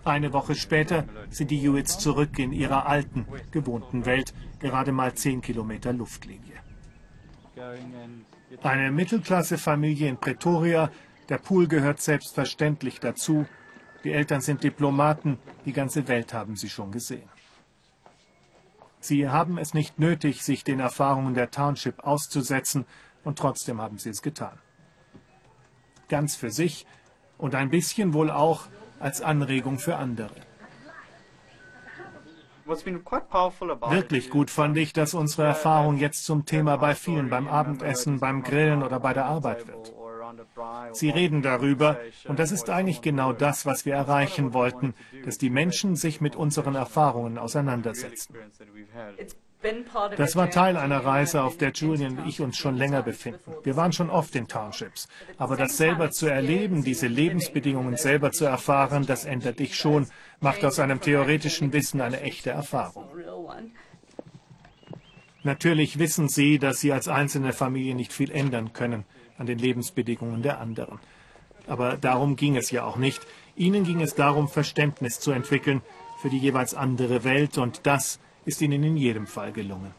Eine 0.06 0.34
Woche 0.34 0.54
später 0.54 1.06
sind 1.32 1.50
die 1.50 1.58
Hewitts 1.58 1.98
zurück 1.98 2.38
in 2.38 2.52
ihrer 2.52 2.86
alten, 2.86 3.26
gewohnten 3.50 4.06
Welt, 4.06 4.36
gerade 4.60 4.92
mal 4.92 5.16
zehn 5.16 5.42
Kilometer 5.42 5.94
Luftlinie. 5.94 6.54
Eine 8.62 8.92
Mittelklassefamilie 8.92 10.08
in 10.08 10.18
Pretoria, 10.18 10.92
der 11.28 11.40
Pool 11.40 11.68
gehört 11.68 12.02
selbstverständlich 12.02 13.00
dazu. 13.00 13.48
Die 14.04 14.12
Eltern 14.12 14.42
sind 14.42 14.64
Diplomaten, 14.64 15.40
die 15.66 15.74
ganze 15.74 16.08
Welt 16.08 16.36
haben 16.36 16.56
sie 16.56 16.70
schon 16.70 16.92
gesehen. 16.92 17.28
Sie 19.00 19.28
haben 19.28 19.58
es 19.58 19.74
nicht 19.74 19.98
nötig, 19.98 20.44
sich 20.44 20.64
den 20.64 20.80
Erfahrungen 20.80 21.34
der 21.34 21.50
Township 21.50 22.04
auszusetzen, 22.04 22.86
und 23.24 23.40
trotzdem 23.40 23.82
haben 23.82 23.98
sie 23.98 24.10
es 24.10 24.22
getan. 24.22 24.60
Ganz 26.10 26.36
für 26.36 26.52
sich 26.52 26.86
und 27.40 27.56
ein 27.56 27.72
bisschen 27.72 28.14
wohl 28.14 28.30
auch 28.30 28.68
als 29.00 29.22
Anregung 29.22 29.80
für 29.80 29.98
andere. 29.98 30.36
Wirklich 32.66 34.30
gut 34.32 34.50
fand 34.50 34.78
ich, 34.78 34.92
dass 34.92 35.14
unsere 35.14 35.44
Erfahrung 35.44 35.98
jetzt 35.98 36.26
zum 36.26 36.46
Thema 36.46 36.78
bei 36.78 36.96
vielen 36.96 37.30
beim 37.30 37.48
Abendessen, 37.48 38.20
beim 38.20 38.42
Grillen 38.42 38.82
oder 38.82 39.00
bei 39.00 39.14
der 39.14 39.26
Arbeit 39.26 39.68
wird. 39.68 39.94
Sie 40.94 41.10
reden 41.10 41.44
darüber 41.44 42.00
und 42.28 42.40
das 42.40 42.52
ist 42.52 42.70
eigentlich 42.70 43.02
genau 43.02 43.34
das, 43.34 43.66
was 43.68 43.86
wir 43.86 43.94
erreichen 43.94 44.54
wollten, 44.54 44.96
dass 45.24 45.38
die 45.38 45.52
Menschen 45.52 45.96
sich 45.96 46.22
mit 46.22 46.36
unseren 46.36 46.74
Erfahrungen 46.74 47.38
auseinandersetzen. 47.38 48.34
Das 50.18 50.36
war 50.36 50.50
Teil 50.50 50.78
einer 50.78 51.04
Reise, 51.04 51.44
auf 51.44 51.58
der 51.58 51.72
Julian 51.72 52.20
und 52.20 52.28
ich 52.28 52.42
uns 52.42 52.58
schon 52.58 52.76
länger 52.76 53.02
befinden. 53.02 53.52
Wir 53.64 53.76
waren 53.76 53.92
schon 53.92 54.10
oft 54.10 54.36
in 54.36 54.48
Townships. 54.48 55.08
Aber 55.38 55.56
das 55.56 55.78
selber 55.78 56.12
zu 56.12 56.28
erleben, 56.28 56.84
diese 56.84 57.08
Lebensbedingungen 57.08 57.98
selber 57.98 58.32
zu 58.32 58.46
erfahren, 58.46 59.06
das 59.06 59.26
ändert 59.26 59.60
dich 59.60 59.76
schon, 59.76 60.08
macht 60.40 60.64
aus 60.64 60.80
einem 60.80 61.02
theoretischen 61.02 61.74
Wissen 61.74 62.02
eine 62.02 62.22
echte 62.22 62.52
Erfahrung. 62.52 63.06
Natürlich 65.44 66.00
wissen 66.00 66.28
Sie, 66.28 66.58
dass 66.58 66.80
Sie 66.80 66.92
als 66.92 67.08
einzelne 67.08 67.54
Familie 67.54 67.94
nicht 67.94 68.14
viel 68.14 68.32
ändern 68.32 68.74
können 68.74 69.06
an 69.38 69.46
den 69.46 69.60
Lebensbedingungen 69.60 70.42
der 70.42 70.60
anderen. 70.60 71.00
Aber 71.68 71.98
darum 71.98 72.36
ging 72.36 72.58
es 72.58 72.72
ja 72.72 72.84
auch 72.84 72.98
nicht. 72.98 73.22
Ihnen 73.56 73.84
ging 73.84 74.02
es 74.02 74.16
darum, 74.16 74.48
Verständnis 74.48 75.20
zu 75.20 75.32
entwickeln 75.32 75.82
für 76.22 76.30
die 76.30 76.38
jeweils 76.38 76.74
andere 76.74 77.24
Welt 77.24 77.58
und 77.58 77.82
das 77.86 78.20
ist 78.46 78.62
ihnen 78.62 78.84
in 78.84 78.98
jedem 78.98 79.28
Fall 79.28 79.52
gelungen. 79.52 79.94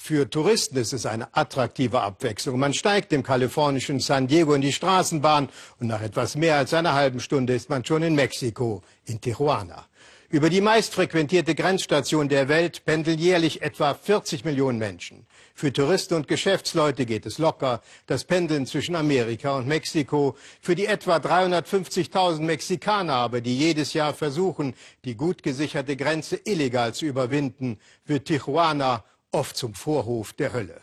Für 0.00 0.30
Touristen 0.30 0.78
ist 0.78 0.92
es 0.92 1.04
eine 1.06 1.28
attraktive 1.36 2.00
Abwechslung. 2.00 2.58
Man 2.58 2.72
steigt 2.72 3.12
im 3.12 3.22
kalifornischen 3.22 4.00
San 4.00 4.26
Diego 4.26 4.54
in 4.54 4.62
die 4.62 4.72
Straßenbahn 4.72 5.48
und 5.80 5.86
nach 5.86 6.00
etwas 6.00 6.36
mehr 6.36 6.56
als 6.56 6.72
einer 6.72 6.94
halben 6.94 7.20
Stunde 7.20 7.54
ist 7.54 7.68
man 7.68 7.84
schon 7.84 8.02
in 8.02 8.14
Mexiko, 8.14 8.82
in 9.04 9.20
Tijuana. 9.20 9.86
Über 10.30 10.50
die 10.50 10.60
meistfrequentierte 10.60 11.54
Grenzstation 11.54 12.28
der 12.28 12.48
Welt 12.48 12.84
pendeln 12.84 13.18
jährlich 13.18 13.62
etwa 13.62 13.94
40 13.94 14.44
Millionen 14.44 14.78
Menschen. 14.78 15.26
Für 15.54 15.72
Touristen 15.72 16.12
und 16.12 16.28
Geschäftsleute 16.28 17.06
geht 17.06 17.24
es 17.24 17.38
locker. 17.38 17.80
Das 18.04 18.24
Pendeln 18.24 18.66
zwischen 18.66 18.94
Amerika 18.94 19.56
und 19.56 19.66
Mexiko. 19.66 20.36
Für 20.60 20.74
die 20.74 20.84
etwa 20.84 21.16
350.000 21.16 22.42
Mexikaner 22.42 23.14
aber, 23.14 23.40
die 23.40 23.56
jedes 23.56 23.94
Jahr 23.94 24.12
versuchen, 24.12 24.74
die 25.06 25.14
gut 25.14 25.42
gesicherte 25.42 25.96
Grenze 25.96 26.38
illegal 26.44 26.92
zu 26.92 27.06
überwinden, 27.06 27.78
wird 28.04 28.26
Tijuana 28.26 29.04
oft 29.32 29.56
zum 29.56 29.72
Vorhof 29.72 30.34
der 30.34 30.52
Hölle. 30.52 30.82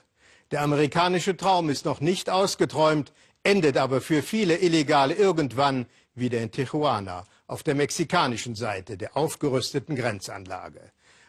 Der 0.50 0.64
amerikanische 0.64 1.38
Traum 1.38 1.70
ist 1.70 1.86
noch 1.86 2.02
nicht 2.02 2.32
ausgeträumt, 2.32 3.14
endet 3.44 3.78
aber 3.78 4.02
für 4.02 4.24
viele 4.24 4.58
Illegale 4.58 5.14
irgendwann 5.14 5.86
wieder 6.16 6.42
in 6.42 6.50
Tijuana 6.50 7.28
auf 7.48 7.64
der 7.64 7.76
mexikanischen 7.76 8.56
Seite 8.56 8.98
der 8.98 9.16
aufgerüsteten 9.16 9.96
Grenzanlage. 9.96 10.82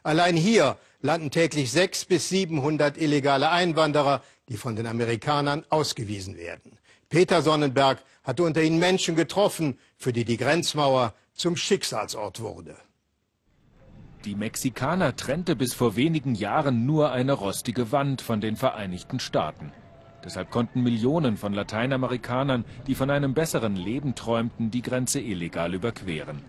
Allein 0.02 0.36
hier 0.36 0.78
landen 1.00 1.30
täglich 1.30 1.72
600 1.72 2.08
bis 2.08 2.28
700 2.28 2.96
illegale 2.96 3.50
Einwanderer, 3.50 4.22
die 4.48 4.56
von 4.56 4.76
den 4.76 4.86
Amerikanern 4.86 5.64
ausgewiesen 5.68 6.36
werden. 6.36 6.78
Peter 7.08 7.42
Sonnenberg 7.42 8.02
hatte 8.22 8.42
unter 8.42 8.62
ihnen 8.62 8.78
Menschen 8.78 9.16
getroffen, 9.16 9.78
für 9.96 10.12
die 10.12 10.24
die 10.24 10.36
Grenzmauer 10.36 11.14
zum 11.34 11.56
Schicksalsort 11.56 12.40
wurde. 12.40 12.76
Die 14.24 14.34
Mexikaner 14.34 15.14
trennte 15.14 15.54
bis 15.54 15.74
vor 15.74 15.94
wenigen 15.94 16.34
Jahren 16.34 16.84
nur 16.84 17.12
eine 17.12 17.32
rostige 17.32 17.92
Wand 17.92 18.22
von 18.22 18.40
den 18.40 18.56
Vereinigten 18.56 19.20
Staaten. 19.20 19.72
Deshalb 20.26 20.50
konnten 20.50 20.82
Millionen 20.82 21.36
von 21.36 21.52
Lateinamerikanern, 21.52 22.64
die 22.88 22.96
von 22.96 23.10
einem 23.10 23.32
besseren 23.32 23.76
Leben 23.76 24.16
träumten, 24.16 24.72
die 24.72 24.82
Grenze 24.82 25.20
illegal 25.20 25.72
überqueren. 25.72 26.42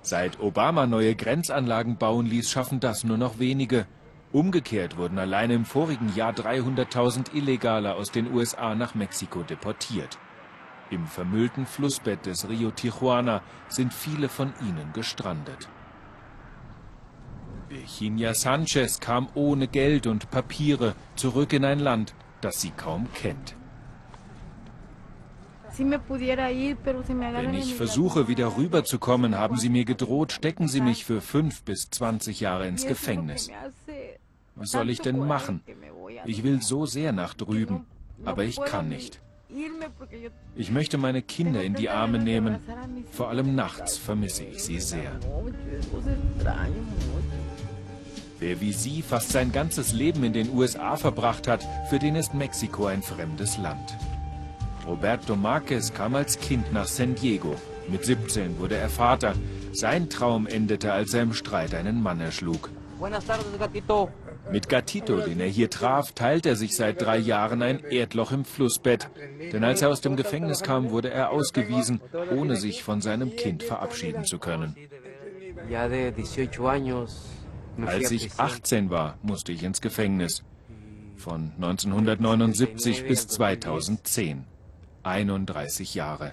Seit 0.00 0.38
Obama 0.38 0.86
neue 0.86 1.16
Grenzanlagen 1.16 1.96
bauen 1.96 2.24
ließ, 2.26 2.48
schaffen 2.48 2.78
das 2.78 3.02
nur 3.02 3.18
noch 3.18 3.40
wenige. 3.40 3.86
Umgekehrt 4.30 4.96
wurden 4.96 5.18
allein 5.18 5.50
im 5.50 5.64
vorigen 5.64 6.14
Jahr 6.14 6.32
300.000 6.32 7.34
Illegale 7.34 7.94
aus 7.94 8.12
den 8.12 8.32
USA 8.32 8.76
nach 8.76 8.94
Mexiko 8.94 9.42
deportiert. 9.42 10.16
Im 10.90 11.08
vermüllten 11.08 11.66
Flussbett 11.66 12.26
des 12.26 12.48
Rio 12.48 12.70
Tijuana 12.70 13.42
sind 13.68 13.92
viele 13.92 14.28
von 14.28 14.52
ihnen 14.60 14.92
gestrandet. 14.92 15.68
Virginia 17.68 18.34
Sanchez 18.34 19.00
kam 19.00 19.28
ohne 19.34 19.66
Geld 19.66 20.06
und 20.06 20.30
Papiere 20.30 20.94
zurück 21.16 21.52
in 21.52 21.64
ein 21.64 21.80
Land, 21.80 22.14
das 22.44 22.60
sie 22.60 22.70
kaum 22.70 23.08
kennt. 23.14 23.56
Wenn 25.76 27.54
ich 27.54 27.74
versuche, 27.74 28.28
wieder 28.28 28.56
rüberzukommen, 28.56 29.36
haben 29.36 29.56
sie 29.56 29.68
mir 29.68 29.84
gedroht, 29.84 30.30
stecken 30.32 30.68
sie 30.68 30.80
mich 30.80 31.04
für 31.04 31.20
fünf 31.20 31.64
bis 31.64 31.90
zwanzig 31.90 32.38
Jahre 32.40 32.68
ins 32.68 32.86
Gefängnis. 32.86 33.50
Was 34.54 34.70
soll 34.70 34.88
ich 34.90 35.00
denn 35.00 35.18
machen? 35.18 35.62
Ich 36.26 36.44
will 36.44 36.62
so 36.62 36.86
sehr 36.86 37.10
nach 37.12 37.34
drüben, 37.34 37.86
aber 38.24 38.44
ich 38.44 38.60
kann 38.62 38.88
nicht. 38.88 39.20
Ich 40.54 40.70
möchte 40.70 40.96
meine 40.98 41.22
Kinder 41.22 41.62
in 41.62 41.74
die 41.74 41.90
Arme 41.90 42.18
nehmen. 42.18 42.58
Vor 43.10 43.28
allem 43.28 43.54
nachts 43.54 43.96
vermisse 43.96 44.44
ich 44.44 44.62
sie 44.62 44.80
sehr. 44.80 45.12
Wer 48.40 48.60
wie 48.60 48.72
Sie 48.72 49.02
fast 49.02 49.30
sein 49.30 49.52
ganzes 49.52 49.92
Leben 49.92 50.24
in 50.24 50.32
den 50.32 50.52
USA 50.54 50.96
verbracht 50.96 51.48
hat, 51.48 51.64
für 51.88 51.98
den 51.98 52.16
ist 52.16 52.34
Mexiko 52.34 52.86
ein 52.86 53.02
fremdes 53.02 53.58
Land. 53.58 53.96
Roberto 54.86 55.36
Marquez 55.36 55.94
kam 55.94 56.14
als 56.14 56.38
Kind 56.38 56.72
nach 56.72 56.86
San 56.86 57.14
Diego. 57.14 57.56
Mit 57.88 58.04
17 58.04 58.58
wurde 58.58 58.76
er 58.76 58.88
Vater. 58.88 59.34
Sein 59.72 60.10
Traum 60.10 60.46
endete, 60.46 60.92
als 60.92 61.14
er 61.14 61.22
im 61.22 61.32
Streit 61.32 61.74
einen 61.74 62.02
Mann 62.02 62.20
erschlug. 62.20 62.70
Mit 64.50 64.68
Gatito, 64.68 65.16
den 65.20 65.40
er 65.40 65.48
hier 65.48 65.70
traf, 65.70 66.12
teilt 66.12 66.44
er 66.44 66.56
sich 66.56 66.76
seit 66.76 67.00
drei 67.00 67.16
Jahren 67.16 67.62
ein 67.62 67.82
Erdloch 67.82 68.30
im 68.32 68.44
Flussbett. 68.44 69.08
Denn 69.52 69.64
als 69.64 69.80
er 69.82 69.88
aus 69.88 70.00
dem 70.00 70.16
Gefängnis 70.16 70.62
kam, 70.62 70.90
wurde 70.90 71.10
er 71.10 71.30
ausgewiesen, 71.30 72.00
ohne 72.30 72.56
sich 72.56 72.82
von 72.82 73.00
seinem 73.00 73.36
Kind 73.36 73.62
verabschieden 73.62 74.24
zu 74.24 74.38
können. 74.38 74.76
Als 77.84 78.10
ich 78.10 78.38
18 78.38 78.90
war, 78.90 79.18
musste 79.22 79.52
ich 79.52 79.62
ins 79.62 79.80
Gefängnis. 79.80 80.44
Von 81.16 81.52
1979 81.56 83.06
bis 83.06 83.26
2010. 83.28 84.44
31 85.02 85.94
Jahre. 85.94 86.32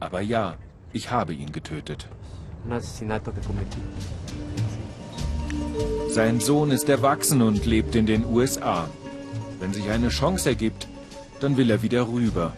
Aber 0.00 0.20
ja, 0.20 0.56
ich 0.92 1.10
habe 1.10 1.34
ihn 1.34 1.52
getötet. 1.52 2.08
Sein 6.08 6.40
Sohn 6.40 6.70
ist 6.70 6.88
erwachsen 6.88 7.42
und 7.42 7.66
lebt 7.66 7.94
in 7.94 8.06
den 8.06 8.24
USA. 8.24 8.88
Wenn 9.60 9.72
sich 9.72 9.90
eine 9.90 10.08
Chance 10.08 10.50
ergibt, 10.50 10.88
dann 11.40 11.56
will 11.56 11.70
er 11.70 11.82
wieder 11.82 12.08
rüber. 12.08 12.52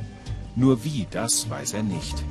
Nur 0.55 0.85
wie, 0.85 1.07
das 1.11 1.48
weiß 1.50 1.74
er 1.74 1.83
nicht. 1.83 2.24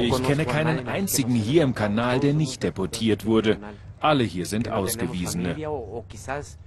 Ich 0.00 0.22
kenne 0.22 0.44
keinen 0.44 0.88
einzigen 0.88 1.34
hier 1.34 1.62
im 1.62 1.74
Kanal, 1.74 2.20
der 2.20 2.34
nicht 2.34 2.62
deportiert 2.62 3.26
wurde. 3.26 3.58
Alle 4.00 4.22
hier 4.22 4.46
sind 4.46 4.70
Ausgewiesene. 4.70 5.56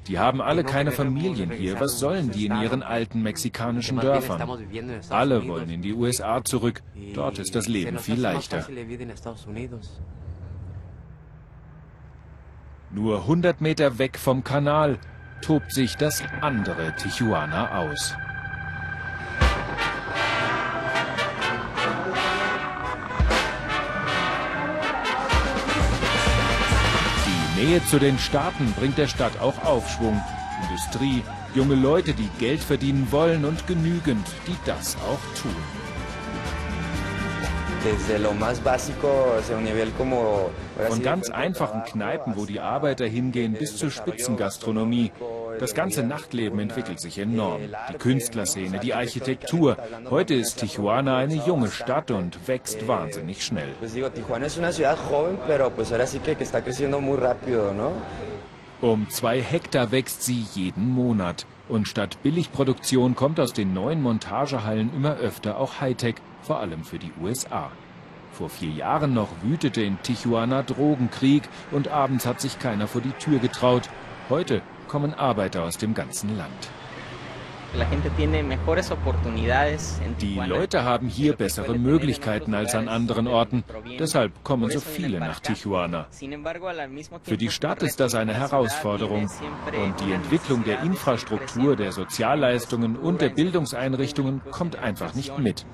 Die 0.08 0.20
haben 0.20 0.42
alle 0.42 0.64
keine 0.64 0.92
Familien 0.92 1.52
hier. 1.52 1.80
Was 1.80 1.98
sollen 1.98 2.32
die 2.32 2.46
in 2.48 2.62
ihren 2.62 2.84
alten 2.84 3.22
mexikanischen 3.24 4.00
Dörfern? 4.00 4.60
Alle 5.10 5.48
wollen 5.48 5.70
in 5.70 5.82
die 5.82 5.94
USA 5.94 6.44
zurück. 6.44 6.84
Dort 7.14 7.40
ist 7.40 7.56
das 7.56 7.68
Leben 7.68 8.00
viel 8.00 8.20
leichter. 8.20 8.68
Nur 12.94 13.22
100 13.22 13.62
Meter 13.62 13.98
weg 13.98 14.18
vom 14.18 14.44
Kanal 14.44 15.00
tobt 15.42 15.72
sich 15.72 15.96
das 15.96 16.22
andere 16.42 16.94
Tijuana 16.98 17.80
aus. 17.80 18.16
Nähe 27.62 27.84
zu 27.86 28.00
den 28.00 28.18
Staaten 28.18 28.74
bringt 28.74 28.98
der 28.98 29.08
Stadt 29.08 29.40
auch 29.40 29.64
Aufschwung. 29.64 30.20
Industrie, 30.64 31.22
junge 31.54 31.76
Leute, 31.76 32.14
die 32.14 32.30
Geld 32.40 32.60
verdienen 32.60 33.12
wollen 33.12 33.46
und 33.46 33.68
genügend, 33.68 34.28
die 34.48 34.58
das 34.66 34.98
auch 35.08 35.20
tun. 35.40 35.91
Von 40.88 41.02
ganz 41.02 41.30
einfachen 41.32 41.84
Kneipen, 41.84 42.38
wo 42.38 42.46
die 42.46 42.60
Arbeiter 42.60 43.08
hingehen, 43.08 43.54
bis 43.54 43.76
zur 43.76 43.90
Spitzengastronomie. 43.90 45.12
Das 45.60 45.74
ganze 45.74 46.04
Nachtleben 46.04 46.60
entwickelt 46.60 47.00
sich 47.00 47.18
enorm. 47.18 47.62
Die 47.92 47.98
Künstlerszene, 47.98 48.80
die 48.80 48.94
Architektur. 48.94 49.78
Heute 50.12 50.36
ist 50.36 50.60
Tijuana 50.60 51.18
eine 51.18 51.36
junge 51.36 51.72
Stadt 51.72 52.12
und 52.12 52.48
wächst 52.48 52.88
wahnsinnig 52.88 53.44
schnell. 53.44 53.70
Um 58.82 59.10
zwei 59.10 59.42
Hektar 59.42 59.92
wächst 59.92 60.24
sie 60.24 60.46
jeden 60.54 60.90
Monat. 60.90 61.48
Und 61.68 61.88
statt 61.88 62.18
Billigproduktion 62.22 63.16
kommt 63.16 63.40
aus 63.40 63.54
den 63.54 63.74
neuen 63.74 64.02
Montagehallen 64.02 64.92
immer 64.96 65.18
öfter 65.18 65.58
auch 65.58 65.80
Hightech, 65.80 66.16
vor 66.42 66.60
allem 66.60 66.84
für 66.84 67.00
die 67.00 67.12
USA. 67.22 67.72
Vor 68.32 68.50
vier 68.50 68.72
Jahren 68.72 69.14
noch 69.14 69.30
wütete 69.44 69.82
in 69.82 70.02
Tijuana 70.02 70.64
Drogenkrieg 70.64 71.44
und 71.72 71.90
abends 71.90 72.26
hat 72.26 72.40
sich 72.40 72.60
keiner 72.60 72.88
vor 72.88 73.02
die 73.02 73.12
Tür 73.14 73.40
getraut. 73.40 73.90
Heute 74.30 74.62
kommen 74.88 75.14
Arbeiter 75.14 75.64
aus 75.64 75.78
dem 75.78 75.94
ganzen 75.94 76.38
Land. 76.38 76.70
Die 80.22 80.40
Leute 80.46 80.84
haben 80.84 81.08
hier 81.08 81.34
bessere 81.34 81.78
Möglichkeiten 81.78 82.54
als 82.54 82.76
an 82.76 82.90
anderen 82.90 83.28
Orten. 83.28 83.64
Deshalb 83.98 84.44
kommen 84.44 84.70
so 84.70 84.82
viele 84.82 85.20
nach 85.20 85.40
Tijuana. 85.40 86.08
Für 87.24 87.38
die 87.38 87.50
Stadt 87.50 87.82
ist 87.82 88.02
das 88.02 88.16
eine 88.16 88.34
Herausforderung. 88.34 89.30
Und 89.86 90.02
die 90.02 90.12
Entwicklung 90.12 90.66
der 90.66 90.82
Infrastruktur, 90.82 91.78
der 91.78 91.94
Sozialleistungen 91.94 92.98
und 92.98 93.22
der 93.22 93.30
Bildungseinrichtungen 93.30 94.42
kommt 94.52 94.76
einfach 94.76 95.14
nicht 95.16 95.38
mit. 95.38 95.66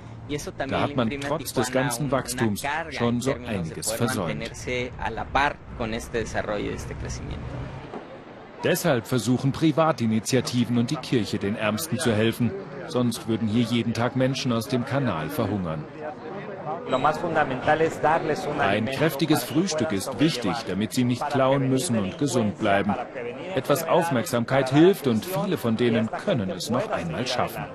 Da 0.67 0.81
hat 0.81 0.95
man 0.95 1.09
trotz 1.21 1.53
des 1.53 1.71
ganzen 1.71 2.11
Wachstums 2.11 2.63
schon 2.91 3.21
so 3.21 3.33
einiges 3.33 3.91
versäumt. 3.91 4.51
Deshalb 8.63 9.07
versuchen 9.07 9.51
Privatinitiativen 9.51 10.77
und 10.77 10.89
die 10.89 10.95
Kirche 10.95 11.37
den 11.37 11.55
Ärmsten 11.55 11.99
zu 11.99 12.13
helfen. 12.13 12.51
Sonst 12.87 13.27
würden 13.27 13.47
hier 13.47 13.63
jeden 13.63 13.93
Tag 13.93 14.15
Menschen 14.15 14.51
aus 14.51 14.67
dem 14.67 14.83
Kanal 14.85 15.29
verhungern. 15.29 15.83
Ein 18.59 18.85
kräftiges 18.85 19.43
Frühstück 19.43 19.91
ist 19.91 20.19
wichtig, 20.19 20.53
damit 20.67 20.93
sie 20.93 21.03
nicht 21.03 21.27
klauen 21.29 21.69
müssen 21.69 21.97
und 21.97 22.17
gesund 22.17 22.57
bleiben. 22.59 22.95
Etwas 23.55 23.87
Aufmerksamkeit 23.87 24.71
hilft 24.71 25.07
und 25.07 25.25
viele 25.25 25.57
von 25.57 25.77
denen 25.77 26.09
können 26.25 26.49
es 26.49 26.69
noch 26.69 26.89
einmal 26.89 27.27
schaffen. 27.27 27.65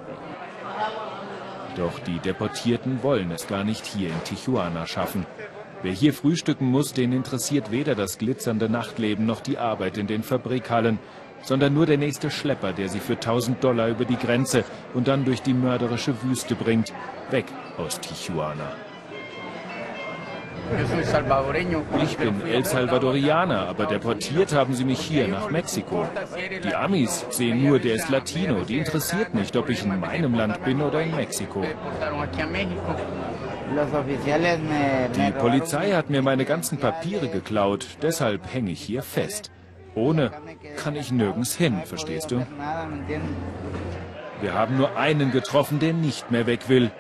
Doch 1.77 1.99
die 2.01 2.19
Deportierten 2.19 3.03
wollen 3.03 3.31
es 3.31 3.47
gar 3.47 3.65
nicht 3.65 3.87
hier 3.87 4.09
in 4.09 4.25
Tijuana 4.25 4.87
schaffen. 4.87 5.27
Wer 5.83 5.93
hier 5.93 6.13
frühstücken 6.13 6.67
muss, 6.67 6.93
den 6.93 7.13
interessiert 7.13 7.71
weder 7.71 7.95
das 7.95 8.19
glitzernde 8.19 8.69
Nachtleben 8.69 9.27
noch 9.27 9.41
die 9.41 9.59
Arbeit 9.59 9.99
in 9.99 10.07
den 10.07 10.23
Fabrikhallen, 10.23 10.99
sondern 11.43 11.75
nur 11.75 11.87
der 11.87 11.99
nächste 11.99 12.31
Schlepper, 12.31 12.73
der 12.73 12.89
sie 12.89 13.01
für 13.01 13.15
1000 13.15 13.65
Dollar 13.65 13.89
über 13.89 14.05
die 14.05 14.17
Grenze 14.17 14.65
und 14.95 15.09
dann 15.09 15.25
durch 15.25 15.43
die 15.43 15.55
mörderische 15.55 16.23
Wüste 16.23 16.55
bringt, 16.55 16.93
weg 17.31 17.47
aus 17.79 17.99
Tijuana. 18.01 18.71
Ich 22.03 22.17
bin 22.17 22.43
El 22.47 22.65
Salvadorianer, 22.65 23.69
aber 23.69 23.87
deportiert 23.87 24.55
haben 24.55 24.75
sie 24.75 24.85
mich 24.85 25.01
hier 25.01 25.29
nach 25.29 25.51
Mexiko. 25.51 26.07
Die 26.65 26.75
Amis 26.75 27.27
sehen 27.31 27.65
nur, 27.65 27.79
der 27.79 27.95
ist 27.97 28.09
Latino. 28.09 28.65
Die 28.65 28.79
interessiert 28.79 29.35
nicht, 29.35 29.57
ob 29.57 29.69
ich 29.69 29.85
in 29.85 30.01
meinem 30.01 30.35
Land 30.35 30.65
bin 30.65 30.81
oder 30.81 31.03
in 31.03 31.15
Mexiko. 31.15 31.65
Die 35.17 35.33
Polizei 35.33 35.93
hat 35.93 36.11
mir 36.11 36.23
meine 36.23 36.45
ganzen 36.45 36.79
Papiere 36.79 37.29
geklaut, 37.29 37.87
deshalb 38.03 38.53
hänge 38.53 38.71
ich 38.71 38.83
hier 38.83 39.03
fest. 39.03 39.51
Ohne 39.95 40.31
kann 40.77 40.97
ich 40.97 41.13
nirgends 41.13 41.55
hin, 41.55 41.83
verstehst 41.85 42.31
du? 42.31 42.47
Wir 44.41 44.55
haben 44.55 44.77
nur 44.77 44.97
einen 44.97 45.31
getroffen, 45.31 45.79
der 45.79 45.93
nicht 45.93 46.31
mehr 46.31 46.47
weg 46.47 46.69
will. 46.69 46.91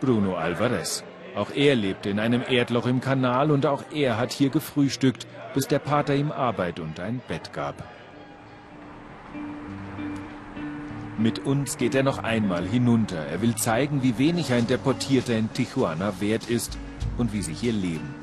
Bruno 0.00 0.36
Alvarez. 0.36 1.04
Auch 1.34 1.50
er 1.54 1.74
lebte 1.74 2.10
in 2.10 2.18
einem 2.18 2.42
Erdloch 2.46 2.86
im 2.86 3.00
Kanal 3.00 3.50
und 3.50 3.64
auch 3.64 3.84
er 3.94 4.18
hat 4.18 4.32
hier 4.32 4.50
gefrühstückt, 4.50 5.26
bis 5.54 5.66
der 5.66 5.78
Pater 5.78 6.14
ihm 6.14 6.30
Arbeit 6.30 6.78
und 6.78 7.00
ein 7.00 7.20
Bett 7.26 7.52
gab. 7.52 7.82
Mit 11.18 11.38
uns 11.46 11.78
geht 11.78 11.94
er 11.94 12.02
noch 12.02 12.18
einmal 12.18 12.66
hinunter. 12.66 13.26
Er 13.26 13.40
will 13.42 13.54
zeigen, 13.54 14.02
wie 14.02 14.18
wenig 14.18 14.52
ein 14.52 14.66
Deportierter 14.66 15.36
in 15.36 15.52
Tijuana 15.52 16.14
wert 16.20 16.50
ist 16.50 16.76
und 17.16 17.32
wie 17.32 17.42
sie 17.42 17.54
hier 17.54 17.72
leben. 17.72 18.14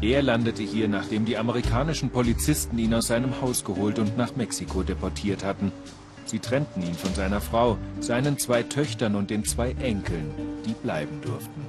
Er 0.00 0.22
landete 0.22 0.62
hier, 0.62 0.88
nachdem 0.88 1.24
die 1.24 1.36
amerikanischen 1.36 2.10
Polizisten 2.10 2.78
ihn 2.78 2.94
aus 2.94 3.08
seinem 3.08 3.40
Haus 3.40 3.64
geholt 3.64 3.98
und 3.98 4.16
nach 4.16 4.36
Mexiko 4.36 4.82
deportiert 4.82 5.44
hatten. 5.44 5.72
Sie 6.26 6.38
trennten 6.38 6.82
ihn 6.82 6.94
von 6.94 7.14
seiner 7.14 7.40
Frau, 7.40 7.78
seinen 8.00 8.38
zwei 8.38 8.62
Töchtern 8.62 9.14
und 9.14 9.30
den 9.30 9.44
zwei 9.44 9.70
Enkeln, 9.72 10.30
die 10.66 10.74
bleiben 10.74 11.20
durften. 11.22 11.66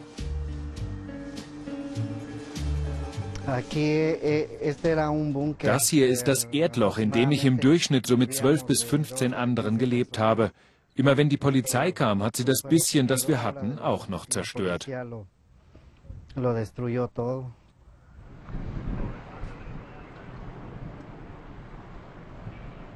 Das 5.61 5.89
hier 5.89 6.07
ist 6.07 6.27
das 6.27 6.43
Erdloch, 6.45 6.97
in 6.97 7.11
dem 7.11 7.31
ich 7.31 7.45
im 7.45 7.59
Durchschnitt 7.61 8.05
so 8.05 8.17
mit 8.17 8.33
12 8.33 8.65
bis 8.65 8.83
15 8.83 9.33
anderen 9.33 9.77
gelebt 9.77 10.19
habe. 10.19 10.51
Immer 10.95 11.15
wenn 11.15 11.29
die 11.29 11.37
Polizei 11.37 11.93
kam, 11.93 12.23
hat 12.23 12.35
sie 12.35 12.43
das 12.43 12.61
bisschen, 12.63 13.07
das 13.07 13.29
wir 13.29 13.43
hatten, 13.43 13.79
auch 13.79 14.09
noch 14.09 14.25
zerstört. 14.25 14.87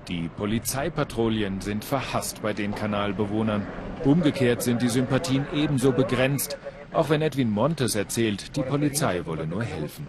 Die 0.08 0.30
Polizeipatrouillen 0.36 1.62
sind 1.62 1.86
verhasst 1.86 2.42
bei 2.42 2.52
den 2.52 2.76
Kanalbewohnern. 2.76 3.66
Umgekehrt 4.04 4.64
sind 4.64 4.82
die 4.82 4.90
Sympathien 4.90 5.46
ebenso 5.54 5.94
begrenzt, 5.94 6.58
auch 6.92 7.10
wenn 7.10 7.22
Edwin 7.22 7.50
Montes 7.50 7.96
erzählt, 7.96 8.58
die 8.58 8.64
Polizei 8.64 9.26
wolle 9.26 9.48
nur 9.48 9.64
helfen. 9.64 10.08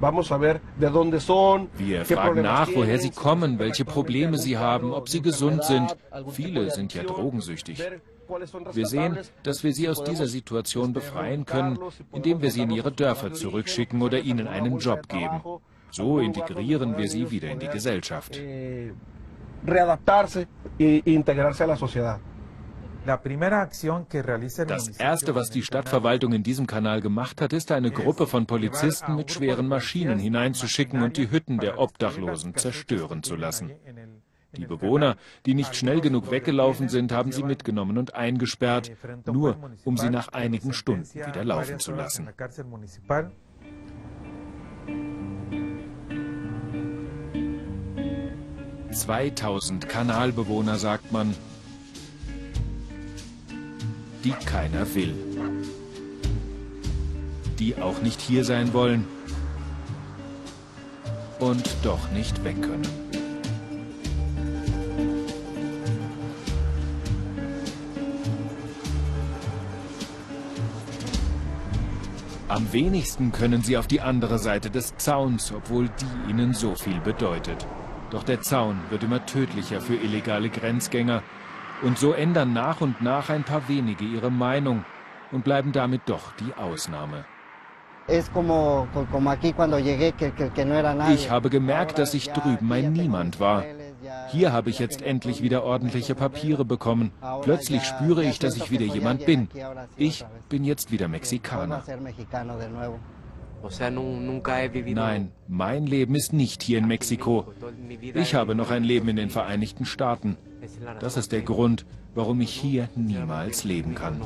Wir 0.00 2.04
fragen 2.04 2.42
nach, 2.42 2.68
woher 2.74 2.98
sie 2.98 3.10
kommen, 3.10 3.58
welche 3.58 3.84
Probleme 3.84 4.38
sie 4.38 4.58
haben, 4.58 4.92
ob 4.92 5.08
sie 5.08 5.22
gesund 5.22 5.64
sind. 5.64 5.96
Viele 6.30 6.70
sind 6.70 6.94
ja 6.94 7.02
drogensüchtig. 7.02 7.82
Wir 8.72 8.86
sehen, 8.86 9.18
dass 9.42 9.62
wir 9.62 9.72
sie 9.72 9.88
aus 9.88 10.02
dieser 10.02 10.26
Situation 10.26 10.92
befreien 10.92 11.46
können, 11.46 11.78
indem 12.12 12.42
wir 12.42 12.50
sie 12.50 12.62
in 12.62 12.70
ihre 12.70 12.92
Dörfer 12.92 13.32
zurückschicken 13.32 14.02
oder 14.02 14.20
ihnen 14.20 14.48
einen 14.48 14.78
Job 14.78 15.08
geben. 15.08 15.40
So 15.90 16.18
integrieren 16.18 16.98
wir 16.98 17.08
sie 17.08 17.30
wieder 17.30 17.48
in 17.48 17.58
die 17.58 17.68
Gesellschaft. 17.68 18.36
Eh, 18.36 18.92
readaptarse 19.64 20.46
e 20.78 21.00
integrarse 21.04 21.64
a 21.64 21.66
la 21.66 21.76
sociedad. 21.76 22.20
Das 23.06 24.88
Erste, 24.98 25.34
was 25.34 25.50
die 25.50 25.62
Stadtverwaltung 25.62 26.32
in 26.32 26.42
diesem 26.42 26.66
Kanal 26.66 27.00
gemacht 27.00 27.40
hat, 27.40 27.52
ist, 27.52 27.72
eine 27.72 27.90
Gruppe 27.90 28.26
von 28.26 28.46
Polizisten 28.46 29.16
mit 29.16 29.30
schweren 29.30 29.68
Maschinen 29.68 30.18
hineinzuschicken 30.18 31.02
und 31.02 31.16
die 31.16 31.30
Hütten 31.30 31.58
der 31.58 31.78
Obdachlosen 31.78 32.54
zerstören 32.56 33.22
zu 33.22 33.36
lassen. 33.36 33.72
Die 34.56 34.66
Bewohner, 34.66 35.16
die 35.44 35.54
nicht 35.54 35.76
schnell 35.76 36.00
genug 36.00 36.30
weggelaufen 36.30 36.88
sind, 36.88 37.12
haben 37.12 37.32
sie 37.32 37.42
mitgenommen 37.42 37.98
und 37.98 38.14
eingesperrt, 38.14 38.90
nur 39.26 39.56
um 39.84 39.96
sie 39.96 40.10
nach 40.10 40.28
einigen 40.28 40.72
Stunden 40.72 41.06
wieder 41.14 41.44
laufen 41.44 41.78
zu 41.78 41.92
lassen. 41.92 42.28
2000 48.96 49.88
Kanalbewohner, 49.88 50.76
sagt 50.76 51.12
man, 51.12 51.34
die 54.26 54.32
keiner 54.44 54.92
will. 54.96 55.14
die 57.60 57.76
auch 57.76 58.02
nicht 58.02 58.20
hier 58.20 58.44
sein 58.44 58.74
wollen 58.74 59.06
und 61.38 61.64
doch 61.82 62.10
nicht 62.10 62.44
weg 62.44 62.60
können. 62.60 62.86
Am 72.48 72.72
wenigsten 72.72 73.32
können 73.32 73.62
sie 73.62 73.78
auf 73.78 73.86
die 73.86 74.02
andere 74.02 74.38
Seite 74.38 74.70
des 74.70 74.96
Zauns, 74.98 75.50
obwohl 75.50 75.88
die 75.88 76.30
ihnen 76.30 76.52
so 76.52 76.74
viel 76.74 77.00
bedeutet. 77.00 77.66
Doch 78.10 78.22
der 78.22 78.42
Zaun 78.42 78.80
wird 78.90 79.02
immer 79.02 79.24
tödlicher 79.24 79.80
für 79.80 79.94
illegale 79.94 80.50
Grenzgänger. 80.50 81.22
Und 81.82 81.98
so 81.98 82.12
ändern 82.12 82.52
nach 82.52 82.80
und 82.80 83.02
nach 83.02 83.28
ein 83.28 83.42
paar 83.44 83.68
wenige 83.68 84.04
ihre 84.04 84.30
Meinung 84.30 84.84
und 85.32 85.44
bleiben 85.44 85.72
damit 85.72 86.02
doch 86.06 86.32
die 86.32 86.54
Ausnahme. 86.54 87.24
Ich 88.08 88.30
habe 91.30 91.50
gemerkt, 91.50 91.98
dass 91.98 92.14
ich 92.14 92.30
drüben 92.30 92.72
ein 92.72 92.92
Niemand 92.92 93.40
war. 93.40 93.64
Hier 94.28 94.52
habe 94.52 94.70
ich 94.70 94.78
jetzt 94.78 95.02
endlich 95.02 95.42
wieder 95.42 95.64
ordentliche 95.64 96.14
Papiere 96.14 96.64
bekommen. 96.64 97.10
Plötzlich 97.42 97.82
spüre 97.82 98.22
ich, 98.22 98.38
dass 98.38 98.56
ich 98.56 98.70
wieder 98.70 98.86
jemand 98.86 99.26
bin. 99.26 99.48
Ich 99.96 100.24
bin 100.48 100.62
jetzt 100.64 100.92
wieder 100.92 101.08
Mexikaner. 101.08 101.82
Nein, 103.70 105.32
mein 105.48 105.86
Leben 105.86 106.14
ist 106.14 106.32
nicht 106.32 106.62
hier 106.62 106.78
in 106.78 106.86
Mexiko. 106.86 107.52
Ich 108.14 108.34
habe 108.34 108.54
noch 108.54 108.70
ein 108.70 108.84
Leben 108.84 109.08
in 109.08 109.16
den 109.16 109.30
Vereinigten 109.30 109.84
Staaten. 109.84 110.36
Das 111.00 111.16
ist 111.16 111.32
der 111.32 111.42
Grund, 111.42 111.84
warum 112.14 112.40
ich 112.40 112.50
hier 112.50 112.88
niemals 112.94 113.64
leben 113.64 113.94
kann. 113.94 114.20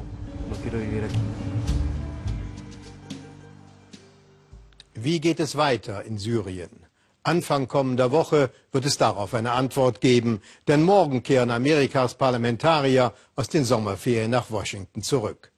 Wie 4.94 5.20
geht 5.20 5.40
es 5.40 5.56
weiter 5.56 6.04
in 6.04 6.18
Syrien? 6.18 6.70
Anfang 7.22 7.68
kommender 7.68 8.12
Woche 8.12 8.50
wird 8.72 8.86
es 8.86 8.96
darauf 8.96 9.34
eine 9.34 9.52
Antwort 9.52 10.00
geben, 10.00 10.40
denn 10.68 10.82
morgen 10.82 11.22
kehren 11.22 11.50
Amerikas 11.50 12.14
Parlamentarier 12.14 13.12
aus 13.36 13.48
den 13.48 13.64
Sommerferien 13.64 14.30
nach 14.30 14.50
Washington 14.50 15.02
zurück. 15.02 15.52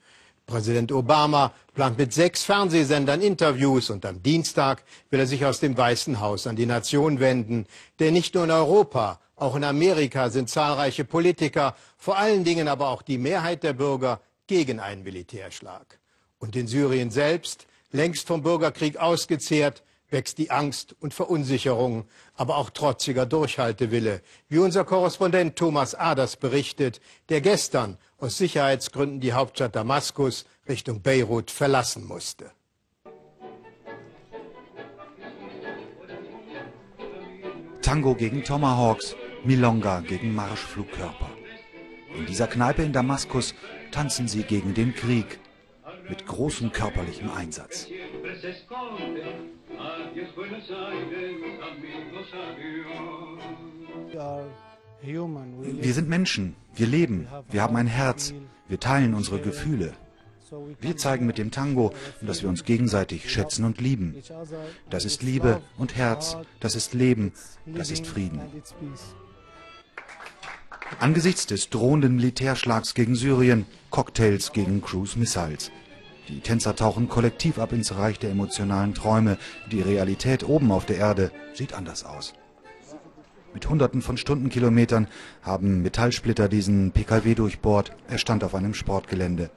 Präsident 0.52 0.92
Obama 0.92 1.54
plant 1.74 1.96
mit 1.96 2.12
sechs 2.12 2.44
Fernsehsendern 2.44 3.22
Interviews 3.22 3.88
und 3.88 4.04
am 4.04 4.22
Dienstag 4.22 4.84
will 5.08 5.18
er 5.18 5.26
sich 5.26 5.46
aus 5.46 5.60
dem 5.60 5.78
Weißen 5.78 6.20
Haus 6.20 6.46
an 6.46 6.56
die 6.56 6.66
Nation 6.66 7.20
wenden. 7.20 7.64
Denn 7.98 8.12
nicht 8.12 8.34
nur 8.34 8.44
in 8.44 8.50
Europa, 8.50 9.18
auch 9.34 9.56
in 9.56 9.64
Amerika 9.64 10.28
sind 10.28 10.50
zahlreiche 10.50 11.06
Politiker, 11.06 11.74
vor 11.96 12.18
allen 12.18 12.44
Dingen 12.44 12.68
aber 12.68 12.88
auch 12.88 13.00
die 13.00 13.16
Mehrheit 13.16 13.62
der 13.62 13.72
Bürger, 13.72 14.20
gegen 14.46 14.78
einen 14.78 15.04
Militärschlag. 15.04 15.98
Und 16.38 16.54
in 16.54 16.66
Syrien 16.66 17.10
selbst, 17.10 17.66
längst 17.90 18.26
vom 18.26 18.42
Bürgerkrieg 18.42 18.98
ausgezehrt, 18.98 19.82
wächst 20.12 20.38
die 20.38 20.50
Angst 20.50 20.94
und 21.00 21.14
Verunsicherung, 21.14 22.04
aber 22.34 22.56
auch 22.56 22.70
trotziger 22.70 23.26
Durchhaltewille, 23.26 24.20
wie 24.48 24.58
unser 24.58 24.84
Korrespondent 24.84 25.56
Thomas 25.56 25.94
Aders 25.94 26.36
berichtet, 26.36 27.00
der 27.30 27.40
gestern 27.40 27.98
aus 28.18 28.36
Sicherheitsgründen 28.36 29.20
die 29.20 29.32
Hauptstadt 29.32 29.74
Damaskus 29.74 30.44
Richtung 30.68 31.02
Beirut 31.02 31.50
verlassen 31.50 32.06
musste. 32.06 32.52
Tango 37.80 38.14
gegen 38.14 38.44
Tomahawks, 38.44 39.16
Milonga 39.44 40.00
gegen 40.00 40.34
Marschflugkörper. 40.34 41.30
In 42.16 42.26
dieser 42.26 42.46
Kneipe 42.46 42.82
in 42.82 42.92
Damaskus 42.92 43.54
tanzen 43.90 44.28
sie 44.28 44.44
gegen 44.44 44.74
den 44.74 44.94
Krieg 44.94 45.40
mit 46.08 46.26
großem 46.26 46.70
körperlichem 46.72 47.30
Einsatz. 47.30 47.88
Wir 55.80 55.94
sind 55.94 56.08
Menschen, 56.08 56.54
wir 56.74 56.86
leben, 56.86 57.28
wir 57.50 57.62
haben 57.62 57.76
ein 57.76 57.86
Herz, 57.86 58.34
wir 58.68 58.78
teilen 58.80 59.14
unsere 59.14 59.40
Gefühle. 59.40 59.92
Wir 60.80 60.96
zeigen 60.96 61.26
mit 61.26 61.38
dem 61.38 61.50
Tango, 61.50 61.92
dass 62.20 62.42
wir 62.42 62.48
uns 62.48 62.64
gegenseitig 62.64 63.30
schätzen 63.30 63.64
und 63.64 63.80
lieben. 63.80 64.16
Das 64.90 65.04
ist 65.04 65.22
Liebe 65.22 65.62
und 65.78 65.96
Herz, 65.96 66.36
das 66.60 66.74
ist 66.74 66.92
Leben, 66.92 67.32
das 67.66 67.90
ist 67.90 68.06
Frieden. 68.06 68.40
Angesichts 71.00 71.46
des 71.46 71.70
drohenden 71.70 72.16
Militärschlags 72.16 72.94
gegen 72.94 73.14
Syrien, 73.14 73.64
Cocktails 73.90 74.52
gegen 74.52 74.82
Cruise 74.82 75.18
Missiles. 75.18 75.70
Die 76.32 76.40
Tänzer 76.40 76.74
tauchen 76.74 77.10
kollektiv 77.10 77.58
ab 77.58 77.74
ins 77.74 77.94
Reich 77.94 78.18
der 78.18 78.30
emotionalen 78.30 78.94
Träume. 78.94 79.36
Die 79.70 79.82
Realität 79.82 80.48
oben 80.48 80.72
auf 80.72 80.86
der 80.86 80.96
Erde 80.96 81.30
sieht 81.52 81.74
anders 81.74 82.04
aus. 82.04 82.32
Mit 83.52 83.68
hunderten 83.68 84.00
von 84.00 84.16
Stundenkilometern 84.16 85.08
haben 85.42 85.82
Metallsplitter 85.82 86.48
diesen 86.48 86.92
PKW 86.92 87.34
durchbohrt. 87.34 87.92
Er 88.08 88.16
stand 88.16 88.44
auf 88.44 88.54
einem 88.54 88.72
Sportgelände. 88.72 89.50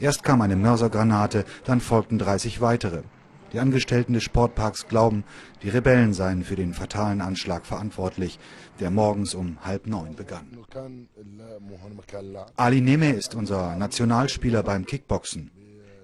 Erst 0.00 0.24
kam 0.24 0.42
eine 0.42 0.56
Mörsergranate, 0.56 1.44
dann 1.64 1.80
folgten 1.80 2.18
30 2.18 2.60
weitere. 2.60 3.02
Die 3.52 3.60
Angestellten 3.60 4.12
des 4.12 4.24
Sportparks 4.24 4.88
glauben, 4.88 5.22
die 5.62 5.68
Rebellen 5.68 6.12
seien 6.12 6.42
für 6.42 6.56
den 6.56 6.74
fatalen 6.74 7.20
Anschlag 7.20 7.66
verantwortlich, 7.66 8.40
der 8.80 8.90
morgens 8.90 9.34
um 9.34 9.58
halb 9.62 9.86
neun 9.86 10.16
begann. 10.16 10.58
Ali 12.56 12.80
Neme 12.80 13.12
ist 13.12 13.36
unser 13.36 13.76
Nationalspieler 13.76 14.64
beim 14.64 14.86
Kickboxen. 14.86 15.52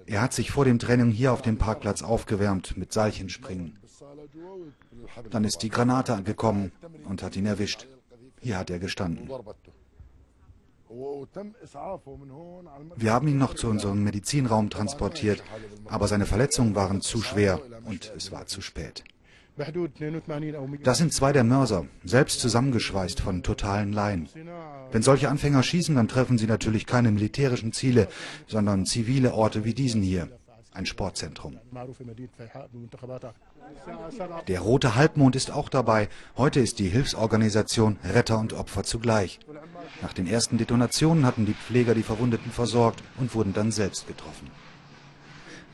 Er 0.07 0.21
hat 0.21 0.33
sich 0.33 0.51
vor 0.51 0.63
dem 0.63 0.79
Training 0.79 1.11
hier 1.11 1.33
auf 1.33 1.41
dem 1.41 1.57
Parkplatz 1.57 2.01
aufgewärmt 2.01 2.77
mit 2.77 2.93
Seilchenspringen. 2.93 3.77
Dann 5.29 5.43
ist 5.43 5.63
die 5.63 5.69
Granate 5.69 6.23
gekommen 6.23 6.71
und 7.03 7.21
hat 7.21 7.35
ihn 7.35 7.45
erwischt. 7.45 7.87
Hier 8.39 8.57
hat 8.57 8.69
er 8.69 8.79
gestanden. 8.79 9.29
Wir 12.95 13.13
haben 13.13 13.27
ihn 13.27 13.37
noch 13.37 13.53
zu 13.53 13.67
unserem 13.67 14.03
Medizinraum 14.03 14.69
transportiert, 14.69 15.43
aber 15.85 16.07
seine 16.07 16.25
Verletzungen 16.25 16.75
waren 16.75 17.01
zu 17.01 17.21
schwer 17.21 17.59
und 17.83 18.13
es 18.15 18.31
war 18.31 18.45
zu 18.45 18.61
spät. 18.61 19.03
Das 20.83 20.97
sind 20.99 21.13
zwei 21.13 21.33
der 21.33 21.43
Mörser, 21.43 21.85
selbst 22.03 22.39
zusammengeschweißt 22.39 23.21
von 23.21 23.41
totalen 23.41 23.91
Laien. 23.91 24.29
Wenn 24.91 25.01
solche 25.01 25.29
Anfänger 25.29 25.63
schießen, 25.63 25.95
dann 25.95 26.07
treffen 26.07 26.37
sie 26.37 26.45
natürlich 26.45 26.85
keine 26.85 27.11
militärischen 27.11 27.73
Ziele, 27.73 28.07
sondern 28.45 28.85
zivile 28.85 29.33
Orte 29.33 29.65
wie 29.65 29.73
diesen 29.73 30.01
hier, 30.03 30.29
ein 30.73 30.85
Sportzentrum. 30.85 31.57
Der 34.47 34.59
Rote 34.61 34.95
Halbmond 34.95 35.35
ist 35.35 35.51
auch 35.51 35.69
dabei. 35.69 36.07
Heute 36.37 36.59
ist 36.59 36.79
die 36.79 36.87
Hilfsorganisation 36.87 37.97
Retter 38.03 38.39
und 38.39 38.53
Opfer 38.53 38.83
zugleich. 38.83 39.39
Nach 40.01 40.13
den 40.13 40.27
ersten 40.27 40.57
Detonationen 40.57 41.25
hatten 41.25 41.45
die 41.45 41.53
Pfleger 41.53 41.95
die 41.95 42.03
Verwundeten 42.03 42.51
versorgt 42.51 43.03
und 43.17 43.33
wurden 43.33 43.53
dann 43.53 43.71
selbst 43.71 44.07
getroffen. 44.07 44.49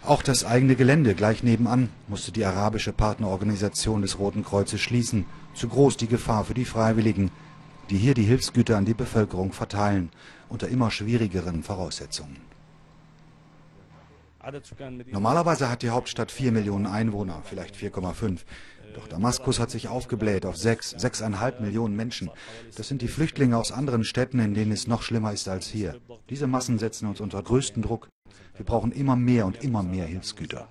Auch 0.05 0.21
das 0.21 0.43
eigene 0.43 0.75
Gelände 0.75 1.15
gleich 1.15 1.43
nebenan 1.43 1.89
musste 2.09 2.33
die 2.33 2.43
arabische 2.43 2.91
Partnerorganisation 2.91 4.01
des 4.01 4.19
Roten 4.19 4.43
Kreuzes 4.43 4.81
schließen. 4.81 5.25
Zu 5.53 5.69
groß 5.69 5.95
die 5.95 6.07
Gefahr 6.07 6.43
für 6.43 6.53
die 6.53 6.65
Freiwilligen, 6.65 7.31
die 7.89 7.97
hier 7.97 8.13
die 8.13 8.23
Hilfsgüter 8.23 8.75
an 8.75 8.83
die 8.83 8.93
Bevölkerung 8.93 9.53
verteilen, 9.53 10.09
unter 10.49 10.67
immer 10.67 10.91
schwierigeren 10.91 11.63
Voraussetzungen. 11.63 12.35
Normalerweise 15.09 15.69
hat 15.69 15.83
die 15.83 15.89
Hauptstadt 15.91 16.31
4 16.31 16.51
Millionen 16.51 16.85
Einwohner, 16.85 17.41
vielleicht 17.45 17.77
4,5. 17.77 18.39
Doch 18.95 19.07
Damaskus 19.07 19.57
hat 19.57 19.71
sich 19.71 19.87
aufgebläht 19.87 20.45
auf 20.45 20.57
6, 20.57 20.97
6,5 20.97 21.61
Millionen 21.61 21.95
Menschen. 21.95 22.29
Das 22.75 22.89
sind 22.89 23.01
die 23.01 23.07
Flüchtlinge 23.07 23.57
aus 23.57 23.71
anderen 23.71 24.03
Städten, 24.03 24.39
in 24.39 24.53
denen 24.53 24.73
es 24.73 24.85
noch 24.85 25.01
schlimmer 25.01 25.31
ist 25.31 25.47
als 25.47 25.67
hier. 25.67 25.95
Diese 26.29 26.47
Massen 26.47 26.77
setzen 26.77 27.07
uns 27.07 27.21
unter 27.21 27.41
größten 27.41 27.81
Druck. 27.81 28.09
Wir 28.55 28.65
brauchen 28.65 28.91
immer 28.91 29.15
mehr 29.15 29.45
und 29.45 29.63
immer 29.63 29.83
mehr 29.83 30.05
Hilfsgüter. 30.05 30.67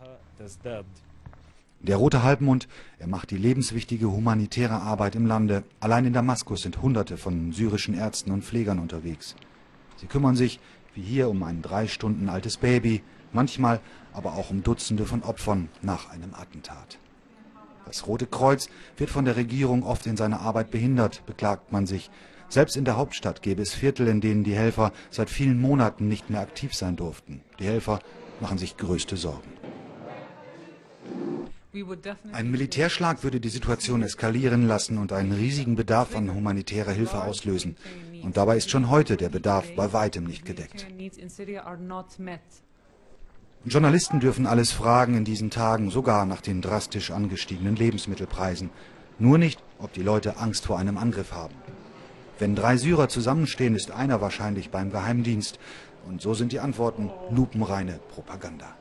Der 1.80 1.96
Rote 1.96 2.22
Halbmond, 2.22 2.68
er 2.98 3.08
macht 3.08 3.32
die 3.32 3.36
lebenswichtige 3.36 4.10
humanitäre 4.10 4.80
Arbeit 4.80 5.16
im 5.16 5.26
Lande. 5.26 5.64
Allein 5.80 6.04
in 6.04 6.12
Damaskus 6.12 6.62
sind 6.62 6.80
Hunderte 6.80 7.16
von 7.16 7.52
syrischen 7.52 7.94
Ärzten 7.94 8.30
und 8.30 8.44
Pflegern 8.44 8.78
unterwegs. 8.78 9.34
Sie 9.96 10.06
kümmern 10.06 10.36
sich, 10.36 10.60
wie 10.94 11.02
hier, 11.02 11.28
um 11.28 11.42
ein 11.42 11.60
drei 11.60 11.88
Stunden 11.88 12.28
altes 12.28 12.56
Baby, 12.56 13.02
manchmal 13.32 13.80
aber 14.12 14.34
auch 14.34 14.50
um 14.50 14.62
Dutzende 14.62 15.06
von 15.06 15.22
Opfern 15.22 15.68
nach 15.80 16.10
einem 16.10 16.34
Attentat. 16.34 16.98
Das 17.86 18.06
Rote 18.06 18.26
Kreuz 18.26 18.68
wird 18.96 19.10
von 19.10 19.24
der 19.24 19.36
Regierung 19.36 19.82
oft 19.82 20.06
in 20.06 20.16
seiner 20.16 20.40
Arbeit 20.40 20.70
behindert, 20.70 21.26
beklagt 21.26 21.72
man 21.72 21.86
sich. 21.86 22.10
Selbst 22.52 22.76
in 22.76 22.84
der 22.84 22.98
Hauptstadt 22.98 23.40
gäbe 23.40 23.62
es 23.62 23.72
Viertel, 23.72 24.08
in 24.08 24.20
denen 24.20 24.44
die 24.44 24.54
Helfer 24.54 24.92
seit 25.08 25.30
vielen 25.30 25.58
Monaten 25.58 26.06
nicht 26.06 26.28
mehr 26.28 26.42
aktiv 26.42 26.74
sein 26.74 26.96
durften. 26.96 27.40
Die 27.58 27.64
Helfer 27.64 28.00
machen 28.40 28.58
sich 28.58 28.76
größte 28.76 29.16
Sorgen. 29.16 29.50
Ein 32.32 32.50
Militärschlag 32.50 33.24
würde 33.24 33.40
die 33.40 33.48
Situation 33.48 34.02
eskalieren 34.02 34.68
lassen 34.68 34.98
und 34.98 35.14
einen 35.14 35.32
riesigen 35.32 35.76
Bedarf 35.76 36.14
an 36.14 36.34
humanitärer 36.34 36.92
Hilfe 36.92 37.22
auslösen. 37.22 37.74
Und 38.22 38.36
dabei 38.36 38.58
ist 38.58 38.68
schon 38.68 38.90
heute 38.90 39.16
der 39.16 39.30
Bedarf 39.30 39.74
bei 39.74 39.94
weitem 39.94 40.24
nicht 40.24 40.44
gedeckt. 40.44 40.86
Journalisten 43.64 44.20
dürfen 44.20 44.46
alles 44.46 44.72
fragen 44.72 45.16
in 45.16 45.24
diesen 45.24 45.48
Tagen, 45.48 45.88
sogar 45.88 46.26
nach 46.26 46.42
den 46.42 46.60
drastisch 46.60 47.12
angestiegenen 47.12 47.76
Lebensmittelpreisen. 47.76 48.68
Nur 49.18 49.38
nicht, 49.38 49.62
ob 49.78 49.94
die 49.94 50.02
Leute 50.02 50.36
Angst 50.36 50.66
vor 50.66 50.78
einem 50.78 50.98
Angriff 50.98 51.32
haben. 51.32 51.54
Wenn 52.38 52.54
drei 52.56 52.76
Syrer 52.76 53.08
zusammenstehen, 53.08 53.74
ist 53.74 53.90
einer 53.90 54.20
wahrscheinlich 54.20 54.70
beim 54.70 54.90
Geheimdienst. 54.90 55.58
Und 56.06 56.20
so 56.20 56.34
sind 56.34 56.52
die 56.52 56.60
Antworten 56.60 57.10
lupenreine 57.30 58.00
Propaganda. 58.12 58.76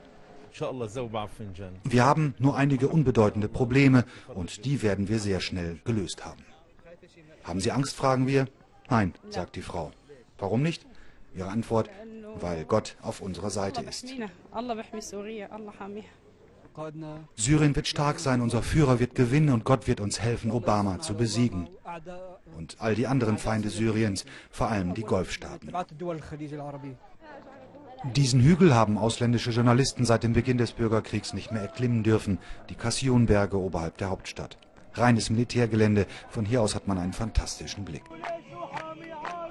Wir 1.83 2.05
haben 2.05 2.35
nur 2.39 2.57
einige 2.57 2.87
unbedeutende 2.89 3.47
Probleme 3.47 4.05
und 4.33 4.65
die 4.65 4.81
werden 4.81 5.07
wir 5.07 5.19
sehr 5.19 5.39
schnell 5.39 5.79
gelöst 5.85 6.25
haben. 6.25 6.43
Haben 7.43 7.59
Sie 7.59 7.71
Angst, 7.71 7.95
fragen 7.95 8.27
wir. 8.27 8.47
Nein, 8.89 9.13
sagt 9.29 9.55
die 9.55 9.61
Frau. 9.61 9.91
Warum 10.37 10.61
nicht? 10.61 10.85
Ihre 11.33 11.49
Antwort, 11.49 11.89
weil 12.39 12.65
Gott 12.65 12.97
auf 13.01 13.21
unserer 13.21 13.49
Seite 13.49 13.81
ist. 13.81 14.13
Syrien 17.35 17.75
wird 17.75 17.87
stark 17.87 18.19
sein, 18.19 18.41
unser 18.41 18.61
Führer 18.61 18.99
wird 18.99 19.15
gewinnen 19.15 19.49
und 19.49 19.65
Gott 19.65 19.87
wird 19.87 19.99
uns 19.99 20.19
helfen, 20.19 20.51
Obama 20.51 20.99
zu 20.99 21.15
besiegen. 21.15 21.69
Und 22.57 22.77
all 22.79 22.95
die 22.95 23.07
anderen 23.07 23.37
Feinde 23.37 23.69
Syriens, 23.69 24.25
vor 24.49 24.69
allem 24.69 24.93
die 24.93 25.03
Golfstaaten. 25.03 25.71
Diesen 28.15 28.41
Hügel 28.41 28.73
haben 28.73 28.97
ausländische 28.97 29.51
Journalisten 29.51 30.05
seit 30.05 30.23
dem 30.23 30.33
Beginn 30.33 30.57
des 30.57 30.71
Bürgerkriegs 30.71 31.33
nicht 31.33 31.51
mehr 31.51 31.61
erklimmen 31.61 32.03
dürfen, 32.03 32.39
die 32.69 32.75
Kassionberge 32.75 33.57
oberhalb 33.57 33.97
der 33.97 34.09
Hauptstadt. 34.09 34.57
Reines 34.93 35.29
Militärgelände, 35.29 36.07
von 36.29 36.45
hier 36.45 36.61
aus 36.61 36.73
hat 36.73 36.87
man 36.87 36.97
einen 36.97 37.13
fantastischen 37.13 37.85
Blick. 37.85 38.03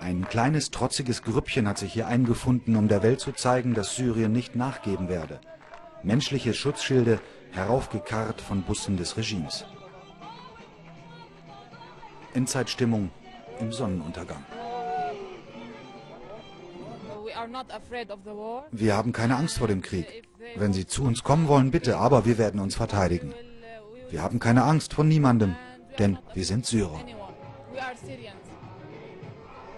Ein 0.00 0.26
kleines, 0.28 0.70
trotziges 0.70 1.22
Grüppchen 1.22 1.68
hat 1.68 1.78
sich 1.78 1.92
hier 1.92 2.06
eingefunden, 2.06 2.74
um 2.76 2.88
der 2.88 3.02
Welt 3.02 3.20
zu 3.20 3.32
zeigen, 3.32 3.74
dass 3.74 3.96
Syrien 3.96 4.32
nicht 4.32 4.56
nachgeben 4.56 5.08
werde. 5.08 5.40
Menschliche 6.02 6.54
Schutzschilde, 6.54 7.20
heraufgekarrt 7.52 8.40
von 8.40 8.62
Bussen 8.62 8.96
des 8.96 9.16
Regimes. 9.16 9.64
Endzeitstimmung 12.32 13.10
im 13.58 13.72
Sonnenuntergang. 13.72 14.44
Wir 18.70 18.96
haben 18.96 19.12
keine 19.12 19.36
Angst 19.36 19.58
vor 19.58 19.68
dem 19.68 19.82
Krieg. 19.82 20.22
Wenn 20.56 20.72
Sie 20.72 20.86
zu 20.86 21.04
uns 21.04 21.22
kommen 21.22 21.48
wollen, 21.48 21.70
bitte, 21.70 21.98
aber 21.98 22.24
wir 22.24 22.38
werden 22.38 22.60
uns 22.60 22.74
verteidigen. 22.74 23.34
Wir 24.10 24.22
haben 24.22 24.38
keine 24.38 24.64
Angst 24.64 24.94
vor 24.94 25.04
niemandem, 25.04 25.56
denn 25.98 26.18
wir 26.34 26.44
sind 26.44 26.66
Syrer. 26.66 27.00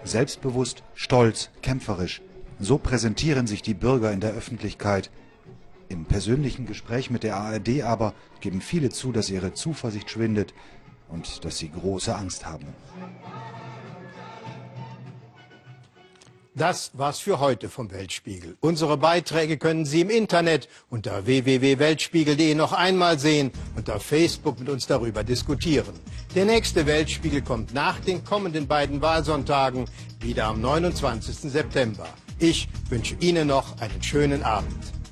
Selbstbewusst, 0.03 0.83
stolz, 0.93 1.49
kämpferisch. 1.61 2.21
So 2.59 2.77
präsentieren 2.77 3.47
sich 3.47 3.61
die 3.61 3.73
Bürger 3.73 4.11
in 4.11 4.19
der 4.19 4.31
Öffentlichkeit. 4.31 5.11
Im 5.89 6.05
persönlichen 6.05 6.65
Gespräch 6.65 7.09
mit 7.09 7.23
der 7.23 7.37
ARD 7.37 7.83
aber 7.83 8.13
geben 8.39 8.61
viele 8.61 8.89
zu, 8.89 9.11
dass 9.11 9.29
ihre 9.29 9.53
Zuversicht 9.53 10.09
schwindet 10.09 10.53
und 11.09 11.45
dass 11.45 11.57
sie 11.57 11.69
große 11.69 12.15
Angst 12.15 12.45
haben. 12.45 12.67
Das 16.55 16.91
war's 16.93 17.17
für 17.17 17.39
heute 17.39 17.67
vom 17.67 17.89
Weltspiegel. 17.89 18.57
Unsere 18.59 18.95
Beiträge 18.97 19.57
können 19.57 19.85
Sie 19.85 20.01
im 20.01 20.11
Internet 20.11 20.69
unter 20.87 21.25
www.weltspiegel.de 21.25 22.53
noch 22.53 22.73
einmal 22.73 23.17
sehen 23.17 23.49
und 23.75 23.89
auf 23.89 24.03
Facebook 24.03 24.59
mit 24.59 24.69
uns 24.69 24.85
darüber 24.85 25.23
diskutieren. 25.23 25.95
Der 26.35 26.45
nächste 26.45 26.85
Weltspiegel 26.85 27.41
kommt 27.41 27.73
nach 27.73 27.99
den 27.99 28.23
kommenden 28.23 28.67
beiden 28.67 29.01
Wahlsonntagen 29.01 29.85
wieder 30.19 30.45
am 30.45 30.61
29. 30.61 31.51
September. 31.51 32.07
Ich 32.37 32.69
wünsche 32.87 33.15
Ihnen 33.19 33.47
noch 33.47 33.81
einen 33.81 34.03
schönen 34.03 34.43
Abend. 34.43 35.02